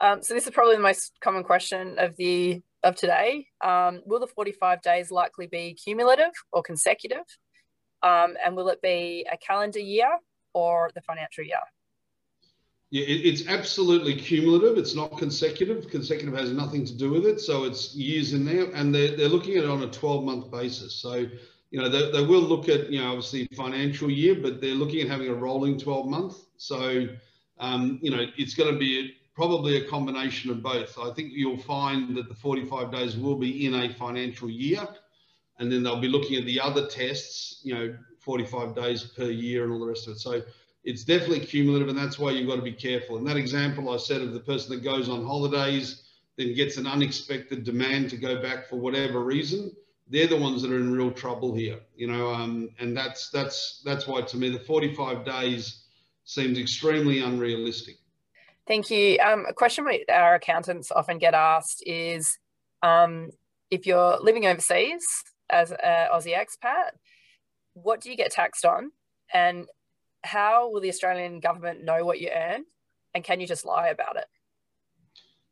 Um, 0.00 0.22
so 0.22 0.34
this 0.34 0.46
is 0.46 0.52
probably 0.52 0.76
the 0.76 0.82
most 0.82 1.12
common 1.20 1.42
question 1.42 1.98
of 1.98 2.16
the 2.16 2.62
of 2.82 2.94
today. 2.94 3.48
Um, 3.64 4.02
will 4.06 4.20
the 4.20 4.26
45 4.26 4.82
days 4.82 5.10
likely 5.10 5.46
be 5.46 5.74
cumulative 5.74 6.32
or 6.52 6.62
consecutive? 6.62 7.24
Um, 8.02 8.34
and 8.44 8.54
will 8.54 8.68
it 8.68 8.80
be 8.82 9.26
a 9.30 9.36
calendar 9.38 9.80
year 9.80 10.18
or 10.54 10.90
the 10.94 11.00
financial 11.00 11.44
year? 11.44 11.58
Yeah, 12.90 13.04
it's 13.08 13.48
absolutely 13.48 14.14
cumulative. 14.14 14.78
It's 14.78 14.94
not 14.94 15.18
consecutive. 15.18 15.90
Consecutive 15.90 16.34
has 16.34 16.52
nothing 16.52 16.84
to 16.84 16.94
do 16.94 17.10
with 17.10 17.26
it. 17.26 17.40
So 17.40 17.64
it's 17.64 17.96
years 17.96 18.32
in 18.32 18.44
there, 18.44 18.70
and 18.74 18.94
they're, 18.94 19.16
they're 19.16 19.28
looking 19.28 19.56
at 19.56 19.64
it 19.64 19.70
on 19.70 19.82
a 19.82 19.90
12 19.90 20.22
month 20.22 20.52
basis. 20.52 20.94
So, 20.94 21.26
you 21.70 21.80
know, 21.80 21.88
they, 21.88 22.12
they 22.12 22.24
will 22.24 22.42
look 22.42 22.68
at, 22.68 22.92
you 22.92 23.00
know, 23.00 23.08
obviously 23.08 23.48
financial 23.56 24.08
year, 24.08 24.36
but 24.36 24.60
they're 24.60 24.76
looking 24.76 25.00
at 25.00 25.08
having 25.08 25.28
a 25.28 25.34
rolling 25.34 25.78
12 25.78 26.06
month. 26.06 26.36
So, 26.58 27.08
um, 27.58 27.98
you 28.02 28.12
know, 28.12 28.24
it's 28.38 28.54
going 28.54 28.72
to 28.72 28.78
be 28.78 29.15
probably 29.36 29.76
a 29.76 29.86
combination 29.86 30.50
of 30.50 30.62
both. 30.62 30.98
I 30.98 31.12
think 31.12 31.32
you'll 31.32 31.58
find 31.58 32.16
that 32.16 32.28
the 32.28 32.34
45 32.34 32.90
days 32.90 33.16
will 33.18 33.36
be 33.36 33.66
in 33.66 33.74
a 33.74 33.92
financial 33.92 34.48
year, 34.48 34.88
and 35.58 35.70
then 35.70 35.82
they'll 35.82 36.00
be 36.00 36.08
looking 36.08 36.36
at 36.36 36.46
the 36.46 36.58
other 36.58 36.86
tests, 36.86 37.60
you 37.62 37.74
know, 37.74 37.94
45 38.20 38.74
days 38.74 39.04
per 39.04 39.30
year 39.30 39.64
and 39.64 39.72
all 39.72 39.78
the 39.78 39.86
rest 39.86 40.08
of 40.08 40.14
it. 40.14 40.18
So 40.20 40.42
it's 40.84 41.04
definitely 41.04 41.40
cumulative, 41.40 41.88
and 41.88 41.98
that's 41.98 42.18
why 42.18 42.30
you've 42.30 42.48
got 42.48 42.56
to 42.56 42.62
be 42.62 42.72
careful. 42.72 43.18
And 43.18 43.26
that 43.28 43.36
example 43.36 43.90
I 43.90 43.98
said 43.98 44.22
of 44.22 44.32
the 44.32 44.40
person 44.40 44.74
that 44.74 44.82
goes 44.82 45.10
on 45.10 45.24
holidays, 45.24 46.02
then 46.36 46.54
gets 46.54 46.78
an 46.78 46.86
unexpected 46.86 47.62
demand 47.62 48.10
to 48.10 48.16
go 48.16 48.40
back 48.40 48.68
for 48.68 48.76
whatever 48.76 49.22
reason, 49.22 49.70
they're 50.08 50.26
the 50.26 50.36
ones 50.36 50.62
that 50.62 50.70
are 50.70 50.78
in 50.78 50.92
real 50.92 51.10
trouble 51.10 51.54
here, 51.54 51.80
you 51.96 52.06
know. 52.06 52.32
Um, 52.32 52.70
and 52.78 52.96
that's 52.96 53.30
that's 53.30 53.82
that's 53.84 54.06
why 54.06 54.22
to 54.22 54.36
me 54.36 54.50
the 54.50 54.60
45 54.60 55.24
days 55.24 55.82
seems 56.24 56.58
extremely 56.58 57.20
unrealistic. 57.20 57.96
Thank 58.66 58.90
you. 58.90 59.18
Um, 59.18 59.46
a 59.48 59.52
question 59.52 59.84
we, 59.84 60.04
our 60.12 60.34
accountants 60.34 60.90
often 60.90 61.18
get 61.18 61.34
asked 61.34 61.82
is 61.86 62.38
um, 62.82 63.30
if 63.70 63.86
you're 63.86 64.18
living 64.20 64.46
overseas 64.46 65.06
as 65.48 65.70
an 65.70 66.08
Aussie 66.12 66.36
expat, 66.36 66.90
what 67.74 68.00
do 68.00 68.10
you 68.10 68.16
get 68.16 68.32
taxed 68.32 68.64
on? 68.64 68.90
And 69.32 69.66
how 70.24 70.70
will 70.70 70.80
the 70.80 70.88
Australian 70.88 71.40
government 71.40 71.84
know 71.84 72.04
what 72.04 72.20
you 72.20 72.30
earn? 72.34 72.64
And 73.14 73.22
can 73.22 73.40
you 73.40 73.46
just 73.46 73.64
lie 73.64 73.88
about 73.88 74.16
it? 74.16 74.26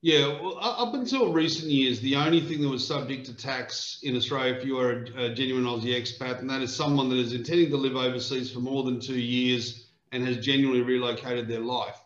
Yeah, 0.03 0.39
well, 0.43 0.59
up 0.61 0.93
until 0.93 1.33
recent 1.33 1.71
years, 1.71 1.99
the 2.01 2.17
only 2.17 2.41
thing 2.41 2.61
that 2.61 2.69
was 2.69 2.87
subject 2.87 3.25
to 3.27 3.35
tax 3.35 4.01
in 4.03 4.15
Australia, 4.17 4.53
if 4.53 4.63
you 4.63 4.79
are 4.79 5.05
a, 5.17 5.25
a 5.25 5.35
genuine 5.35 5.65
Aussie 5.65 5.99
expat, 5.99 6.41
and 6.41 6.51
that 6.51 6.61
is 6.61 6.75
someone 6.77 7.09
that 7.09 7.17
is 7.17 7.33
intending 7.33 7.71
to 7.71 7.79
live 7.79 7.97
overseas 7.97 8.53
for 8.53 8.61
more 8.61 8.83
than 8.83 9.01
two 9.01 9.19
years 9.19 9.93
and 10.13 10.27
has 10.27 10.45
genuinely 10.45 10.83
relocated 10.83 11.49
their 11.49 11.61
life. 11.61 12.04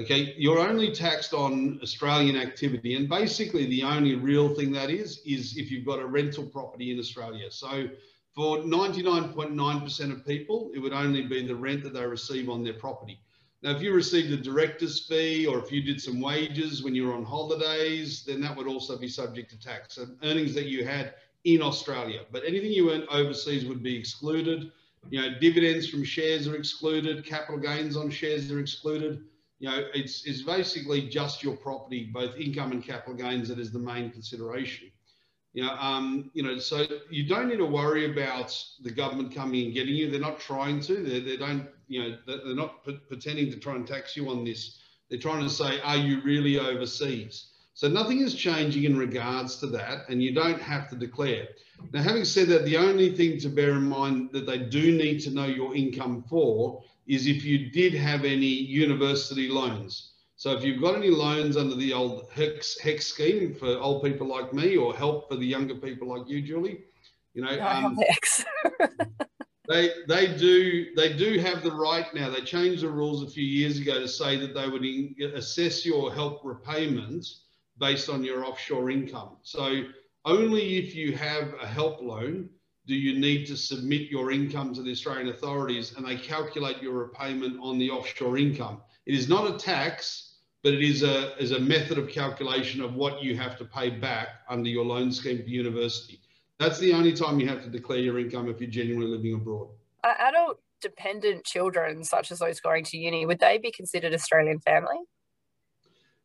Okay, 0.00 0.32
you're 0.38 0.60
only 0.60 0.92
taxed 0.92 1.34
on 1.34 1.80
Australian 1.82 2.36
activity, 2.36 2.94
and 2.94 3.08
basically 3.08 3.66
the 3.66 3.82
only 3.82 4.14
real 4.14 4.54
thing 4.54 4.70
that 4.70 4.90
is 4.90 5.20
is 5.26 5.56
if 5.56 5.72
you've 5.72 5.84
got 5.84 5.98
a 5.98 6.06
rental 6.06 6.44
property 6.44 6.92
in 6.92 7.00
Australia. 7.00 7.50
So 7.50 7.88
for 8.32 8.58
99.9% 8.58 10.12
of 10.12 10.24
people, 10.24 10.70
it 10.72 10.78
would 10.78 10.92
only 10.92 11.22
be 11.22 11.44
the 11.44 11.56
rent 11.56 11.82
that 11.82 11.94
they 11.94 12.06
receive 12.06 12.48
on 12.48 12.62
their 12.62 12.74
property. 12.74 13.18
Now, 13.62 13.72
if 13.72 13.82
you 13.82 13.92
received 13.92 14.30
a 14.30 14.36
director's 14.36 15.00
fee 15.00 15.46
or 15.46 15.58
if 15.58 15.72
you 15.72 15.82
did 15.82 16.00
some 16.00 16.20
wages 16.20 16.84
when 16.84 16.94
you 16.94 17.08
were 17.08 17.14
on 17.14 17.24
holidays, 17.24 18.22
then 18.24 18.40
that 18.42 18.56
would 18.56 18.68
also 18.68 18.96
be 18.96 19.08
subject 19.08 19.50
to 19.50 19.58
tax. 19.58 19.96
So 19.96 20.06
earnings 20.22 20.54
that 20.54 20.66
you 20.66 20.84
had 20.84 21.14
in 21.42 21.60
Australia, 21.60 22.20
but 22.30 22.44
anything 22.44 22.70
you 22.70 22.92
earned 22.92 23.08
overseas 23.10 23.64
would 23.64 23.82
be 23.82 23.96
excluded. 23.96 24.70
You 25.10 25.22
know, 25.22 25.38
dividends 25.40 25.88
from 25.88 26.04
shares 26.04 26.46
are 26.46 26.54
excluded, 26.54 27.24
capital 27.24 27.58
gains 27.58 27.96
on 27.96 28.10
shares 28.10 28.48
are 28.52 28.60
excluded 28.60 29.24
you 29.58 29.68
know, 29.68 29.84
it's, 29.94 30.24
it's 30.24 30.42
basically 30.42 31.08
just 31.08 31.42
your 31.42 31.56
property, 31.56 32.10
both 32.12 32.36
income 32.36 32.72
and 32.72 32.82
capital 32.82 33.14
gains, 33.14 33.48
that 33.48 33.58
is 33.58 33.72
the 33.72 33.78
main 33.78 34.10
consideration. 34.10 34.90
You 35.52 35.64
know, 35.64 35.72
um, 35.72 36.30
you 36.34 36.42
know, 36.42 36.58
so 36.58 36.86
you 37.10 37.26
don't 37.26 37.48
need 37.48 37.56
to 37.56 37.66
worry 37.66 38.10
about 38.10 38.56
the 38.82 38.90
government 38.90 39.34
coming 39.34 39.66
and 39.66 39.74
getting 39.74 39.94
you. 39.94 40.10
They're 40.10 40.20
not 40.20 40.38
trying 40.38 40.80
to. 40.82 40.94
They, 40.94 41.20
they 41.20 41.36
don't, 41.36 41.66
you 41.88 42.02
know, 42.02 42.18
they're 42.26 42.54
not 42.54 42.84
pretending 43.08 43.50
to 43.50 43.58
try 43.58 43.74
and 43.74 43.86
tax 43.86 44.16
you 44.16 44.28
on 44.28 44.44
this. 44.44 44.78
They're 45.08 45.18
trying 45.18 45.42
to 45.42 45.50
say, 45.50 45.80
are 45.80 45.96
you 45.96 46.20
really 46.22 46.60
overseas? 46.60 47.52
So 47.74 47.88
nothing 47.88 48.20
is 48.20 48.34
changing 48.34 48.84
in 48.84 48.98
regards 48.98 49.56
to 49.60 49.66
that, 49.68 50.08
and 50.08 50.22
you 50.22 50.34
don't 50.34 50.60
have 50.60 50.90
to 50.90 50.96
declare. 50.96 51.48
Now, 51.92 52.02
having 52.02 52.24
said 52.24 52.48
that, 52.48 52.64
the 52.64 52.76
only 52.76 53.14
thing 53.16 53.38
to 53.38 53.48
bear 53.48 53.70
in 53.70 53.88
mind 53.88 54.30
that 54.32 54.46
they 54.46 54.58
do 54.58 54.96
need 54.96 55.20
to 55.20 55.30
know 55.30 55.46
your 55.46 55.74
income 55.74 56.24
for 56.28 56.82
is 57.08 57.26
if 57.26 57.44
you 57.44 57.70
did 57.70 57.94
have 57.94 58.24
any 58.24 58.46
university 58.46 59.48
loans. 59.48 60.12
So 60.36 60.52
if 60.56 60.62
you've 60.62 60.80
got 60.80 60.94
any 60.94 61.10
loans 61.10 61.56
under 61.56 61.74
the 61.74 61.92
old 61.92 62.30
HECS 62.30 63.02
scheme 63.02 63.54
for 63.54 63.78
old 63.78 64.04
people 64.04 64.28
like 64.28 64.52
me 64.52 64.76
or 64.76 64.94
help 64.94 65.28
for 65.28 65.34
the 65.34 65.46
younger 65.46 65.74
people 65.74 66.08
like 66.08 66.28
you, 66.28 66.40
Julie, 66.42 66.84
you 67.34 67.42
know, 67.42 67.60
um, 67.60 67.98
they 69.68 69.90
they 70.06 70.36
do 70.36 70.94
they 70.94 71.12
do 71.12 71.38
have 71.40 71.62
the 71.62 71.72
right 71.72 72.12
now. 72.14 72.30
They 72.30 72.40
changed 72.40 72.82
the 72.82 72.88
rules 72.88 73.22
a 73.22 73.26
few 73.26 73.44
years 73.44 73.78
ago 73.78 73.98
to 73.98 74.08
say 74.08 74.36
that 74.36 74.54
they 74.54 74.68
would 74.68 74.84
in, 74.84 75.14
assess 75.34 75.84
your 75.84 76.12
help 76.12 76.42
repayments 76.44 77.44
based 77.78 78.08
on 78.08 78.22
your 78.22 78.44
offshore 78.44 78.90
income. 78.90 79.36
So 79.42 79.84
only 80.24 80.78
if 80.78 80.94
you 80.94 81.16
have 81.16 81.54
a 81.60 81.66
help 81.66 82.00
loan 82.00 82.48
do 82.88 82.94
you 82.94 83.18
need 83.18 83.46
to 83.46 83.56
submit 83.56 84.10
your 84.10 84.32
income 84.32 84.74
to 84.74 84.82
the 84.82 84.90
Australian 84.90 85.28
authorities 85.28 85.94
and 85.96 86.06
they 86.06 86.16
calculate 86.16 86.82
your 86.82 86.94
repayment 86.94 87.58
on 87.60 87.78
the 87.78 87.90
offshore 87.90 88.38
income. 88.38 88.80
It 89.06 89.14
is 89.14 89.28
not 89.28 89.54
a 89.54 89.58
tax 89.58 90.28
but 90.62 90.74
it 90.74 90.82
is 90.82 91.02
a, 91.02 91.36
is 91.42 91.52
a 91.52 91.58
method 91.58 91.98
of 91.98 92.08
calculation 92.08 92.80
of 92.80 92.94
what 92.94 93.22
you 93.22 93.36
have 93.36 93.56
to 93.58 93.64
pay 93.64 93.90
back 93.90 94.28
under 94.48 94.68
your 94.68 94.84
loan 94.84 95.12
scheme 95.12 95.42
for 95.42 95.48
university. 95.48 96.20
That's 96.58 96.78
the 96.78 96.92
only 96.92 97.12
time 97.12 97.38
you 97.38 97.48
have 97.48 97.62
to 97.62 97.70
declare 97.70 97.98
your 97.98 98.18
income 98.18 98.48
if 98.48 98.60
you're 98.60 98.70
genuinely 98.70 99.16
living 99.16 99.34
abroad. 99.34 99.68
Adult 100.04 100.60
dependent 100.80 101.44
children, 101.44 102.04
such 102.04 102.30
as 102.30 102.40
those 102.40 102.60
going 102.60 102.84
to 102.84 102.98
uni, 102.98 103.26
would 103.26 103.38
they 103.38 103.58
be 103.58 103.70
considered 103.70 104.14
Australian 104.14 104.58
family? 104.60 104.98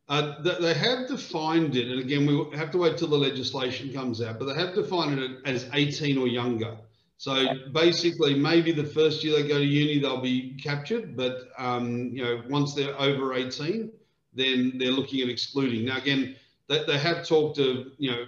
Uh, 0.06 0.42
they 0.42 0.74
have 0.74 1.08
defined 1.08 1.76
it, 1.76 1.88
and 1.88 1.98
again, 1.98 2.26
we 2.26 2.56
have 2.56 2.70
to 2.70 2.78
wait 2.78 2.98
till 2.98 3.08
the 3.08 3.16
legislation 3.16 3.90
comes 3.90 4.20
out, 4.20 4.38
but 4.38 4.44
they 4.44 4.54
have 4.54 4.74
defined 4.74 5.18
it 5.18 5.30
as 5.46 5.68
18 5.72 6.18
or 6.18 6.28
younger. 6.28 6.76
So 7.16 7.46
basically, 7.72 8.34
maybe 8.34 8.70
the 8.72 8.84
first 8.84 9.24
year 9.24 9.40
they 9.40 9.48
go 9.48 9.58
to 9.58 9.64
uni, 9.64 10.00
they'll 10.00 10.20
be 10.20 10.58
captured, 10.62 11.16
but 11.16 11.48
um, 11.56 12.10
you 12.12 12.22
know, 12.22 12.42
once 12.50 12.74
they're 12.74 13.00
over 13.00 13.32
18, 13.32 13.90
then 14.34 14.74
they're 14.76 14.90
looking 14.90 15.22
at 15.22 15.30
excluding. 15.30 15.86
Now, 15.86 15.96
again, 15.96 16.36
they, 16.68 16.84
they 16.84 16.98
have 16.98 17.26
talked 17.26 17.58
of, 17.58 17.86
you 17.96 18.10
know, 18.10 18.26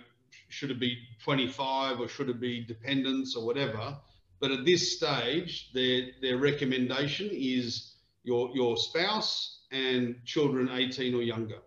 should 0.49 0.71
it 0.71 0.81
be 0.81 0.97
25 1.23 2.01
or 2.01 2.09
should 2.09 2.31
it 2.31 2.41
be 2.41 2.65
dependents 2.65 3.37
or 3.37 3.45
whatever. 3.45 3.99
But 4.41 4.53
at 4.53 4.65
this 4.65 4.97
stage, 4.97 5.73
their, 5.75 6.09
their 6.23 6.39
recommendation 6.39 7.29
is 7.33 7.97
your, 8.23 8.51
your 8.55 8.77
spouse 8.79 9.56
and 9.73 10.17
children 10.25 10.69
18 10.73 11.15
or 11.15 11.23
younger. 11.23 11.59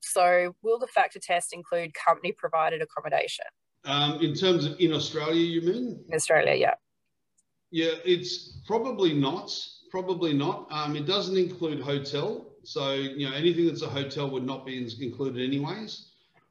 So, 0.00 0.54
will 0.62 0.78
the 0.78 0.86
factor 0.86 1.18
test 1.18 1.52
include 1.52 1.92
company 1.94 2.32
provided 2.32 2.80
accommodation? 2.80 3.46
Um, 3.84 4.20
in 4.20 4.34
terms 4.34 4.64
of 4.64 4.78
in 4.80 4.92
Australia, 4.92 5.40
you 5.40 5.62
mean? 5.62 6.04
In 6.08 6.14
Australia, 6.14 6.54
yeah. 6.54 6.74
Yeah, 7.70 7.92
it's 8.04 8.58
probably 8.66 9.12
not. 9.12 9.52
Probably 9.90 10.32
not. 10.32 10.66
Um, 10.70 10.96
it 10.96 11.06
doesn't 11.06 11.36
include 11.36 11.80
hotel. 11.80 12.46
So, 12.64 12.94
you 12.94 13.28
know, 13.28 13.34
anything 13.34 13.66
that's 13.66 13.82
a 13.82 13.88
hotel 13.88 14.28
would 14.30 14.44
not 14.44 14.66
be 14.66 14.78
included 15.00 15.42
anyways. 15.42 16.06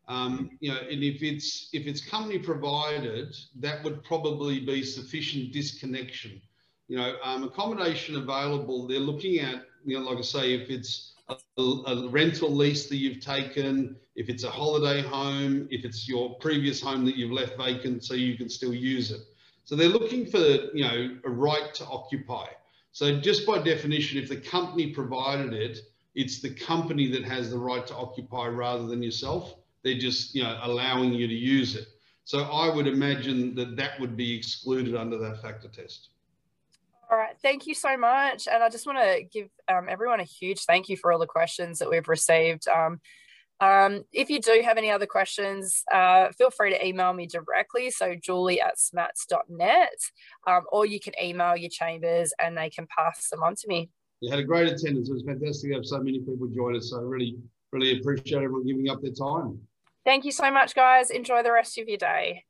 Um, 0.08 0.52
you 0.60 0.72
know, 0.72 0.80
and 0.80 1.04
if 1.04 1.24
it's 1.24 1.70
if 1.74 1.88
it's 1.88 2.00
company 2.00 2.38
provided, 2.38 3.36
that 3.60 3.84
would 3.84 4.04
probably 4.04 4.60
be 4.60 4.84
sufficient 4.84 5.52
disconnection. 5.52 6.42
You 6.88 6.98
know, 6.98 7.16
um, 7.24 7.44
accommodation 7.44 8.16
available. 8.16 8.88
They're 8.88 9.00
looking 9.00 9.40
at, 9.40 9.64
you 9.86 10.00
know, 10.00 10.10
like 10.10 10.18
I 10.18 10.22
say, 10.22 10.54
if 10.54 10.70
it's 10.70 11.14
a, 11.30 11.62
a, 11.62 12.10
rental 12.10 12.54
lease 12.54 12.88
that 12.88 12.98
you've 12.98 13.20
taken, 13.20 13.96
if 14.16 14.30
it's 14.30 14.44
a 14.44 14.50
holiday 14.50 15.02
home, 15.02 15.68
if 15.72 15.86
it's 15.86 16.08
your 16.08 16.36
previous 16.36 16.82
home 16.82 17.06
that 17.06 17.16
you've 17.16 17.32
left 17.32 17.58
vacant, 17.58 18.04
so 18.04 18.14
you 18.14 18.38
can 18.38 18.50
still 18.50 18.74
use 18.74 19.12
it. 19.12 19.22
So 19.64 19.76
they're 19.76 19.90
looking 19.90 20.26
for, 20.26 20.38
you 20.38 20.84
know, 20.84 21.18
a 21.24 21.30
right 21.30 21.74
to 21.76 21.86
occupy. 21.86 22.48
So 22.92 23.20
just 23.20 23.46
by 23.46 23.60
definition, 23.60 24.22
if 24.22 24.30
the 24.30 24.38
company 24.38 24.92
provided 24.92 25.54
it, 25.54 25.80
it's 26.16 26.40
the 26.40 26.50
company 26.50 27.08
that 27.12 27.26
has 27.26 27.50
the 27.50 27.58
right 27.58 27.86
to 27.88 27.96
occupy 27.96 28.48
rather 28.48 28.88
than 28.88 29.04
yourself. 29.04 29.56
They're 29.84 30.00
just 30.00 30.34
you 30.34 30.44
know 30.44 30.58
allowing 30.64 31.14
you 31.14 31.28
to 31.28 31.34
use 31.34 31.76
it. 31.76 31.88
So 32.24 32.44
I 32.44 32.74
would 32.74 32.88
imagine 32.88 33.54
that 33.56 33.76
that 33.76 34.00
would 34.00 34.18
be 34.18 34.36
excluded 34.36 34.96
under 34.96 35.18
that 35.18 35.42
factor 35.42 35.68
test. 35.68 36.10
Thank 37.42 37.68
you 37.68 37.74
so 37.74 37.98
much. 37.98 38.48
And 38.48 38.64
I 38.64 38.70
just 38.70 38.86
want 38.86 39.00
to 39.00 39.24
give 39.24 39.50
um, 39.68 39.88
everyone 39.90 40.20
a 40.20 40.24
huge 40.24 40.62
thank 40.66 40.90
you 40.90 40.98
for 40.98 41.12
all 41.12 41.20
the 41.20 41.28
questions 41.28 41.80
that 41.80 41.90
we've 41.90 42.08
received. 42.08 42.68
Um, 42.68 43.00
um, 43.62 44.04
if 44.12 44.30
you 44.30 44.42
do 44.42 44.62
have 44.66 44.78
any 44.78 44.92
other 44.92 45.06
questions, 45.06 45.84
uh, 45.94 46.30
feel 46.38 46.52
free 46.52 46.72
to 46.72 46.86
email 46.86 47.14
me 47.14 47.26
directly. 47.26 47.90
So 47.90 48.16
julie 48.16 48.60
at 48.62 48.78
smats.net, 48.78 49.98
um, 50.46 50.64
or 50.72 50.86
you 50.86 51.00
can 51.00 51.14
email 51.22 51.56
your 51.56 51.70
chambers 51.70 52.34
and 52.42 52.58
they 52.58 52.70
can 52.70 52.88
pass 52.88 53.30
them 53.30 53.44
on 53.44 53.56
to 53.56 53.68
me 53.68 53.90
you 54.22 54.30
had 54.30 54.40
a 54.40 54.44
great 54.44 54.72
attendance. 54.72 55.10
It 55.10 55.14
was 55.14 55.24
fantastic 55.24 55.70
to 55.70 55.76
have 55.76 55.86
so 55.86 56.00
many 56.00 56.20
people 56.20 56.48
join 56.48 56.76
us. 56.76 56.90
So 56.90 56.98
really, 56.98 57.38
really 57.72 58.00
appreciate 58.00 58.42
everyone 58.42 58.66
giving 58.66 58.90
up 58.90 59.02
their 59.02 59.12
time. 59.12 59.60
Thank 60.04 60.26
you 60.26 60.32
so 60.32 60.52
much, 60.52 60.76
guys. 60.76 61.10
Enjoy 61.10 61.44
the 61.44 61.52
rest 61.52 61.78
of 61.78 61.88
your 61.88 61.98
day. 61.98 62.44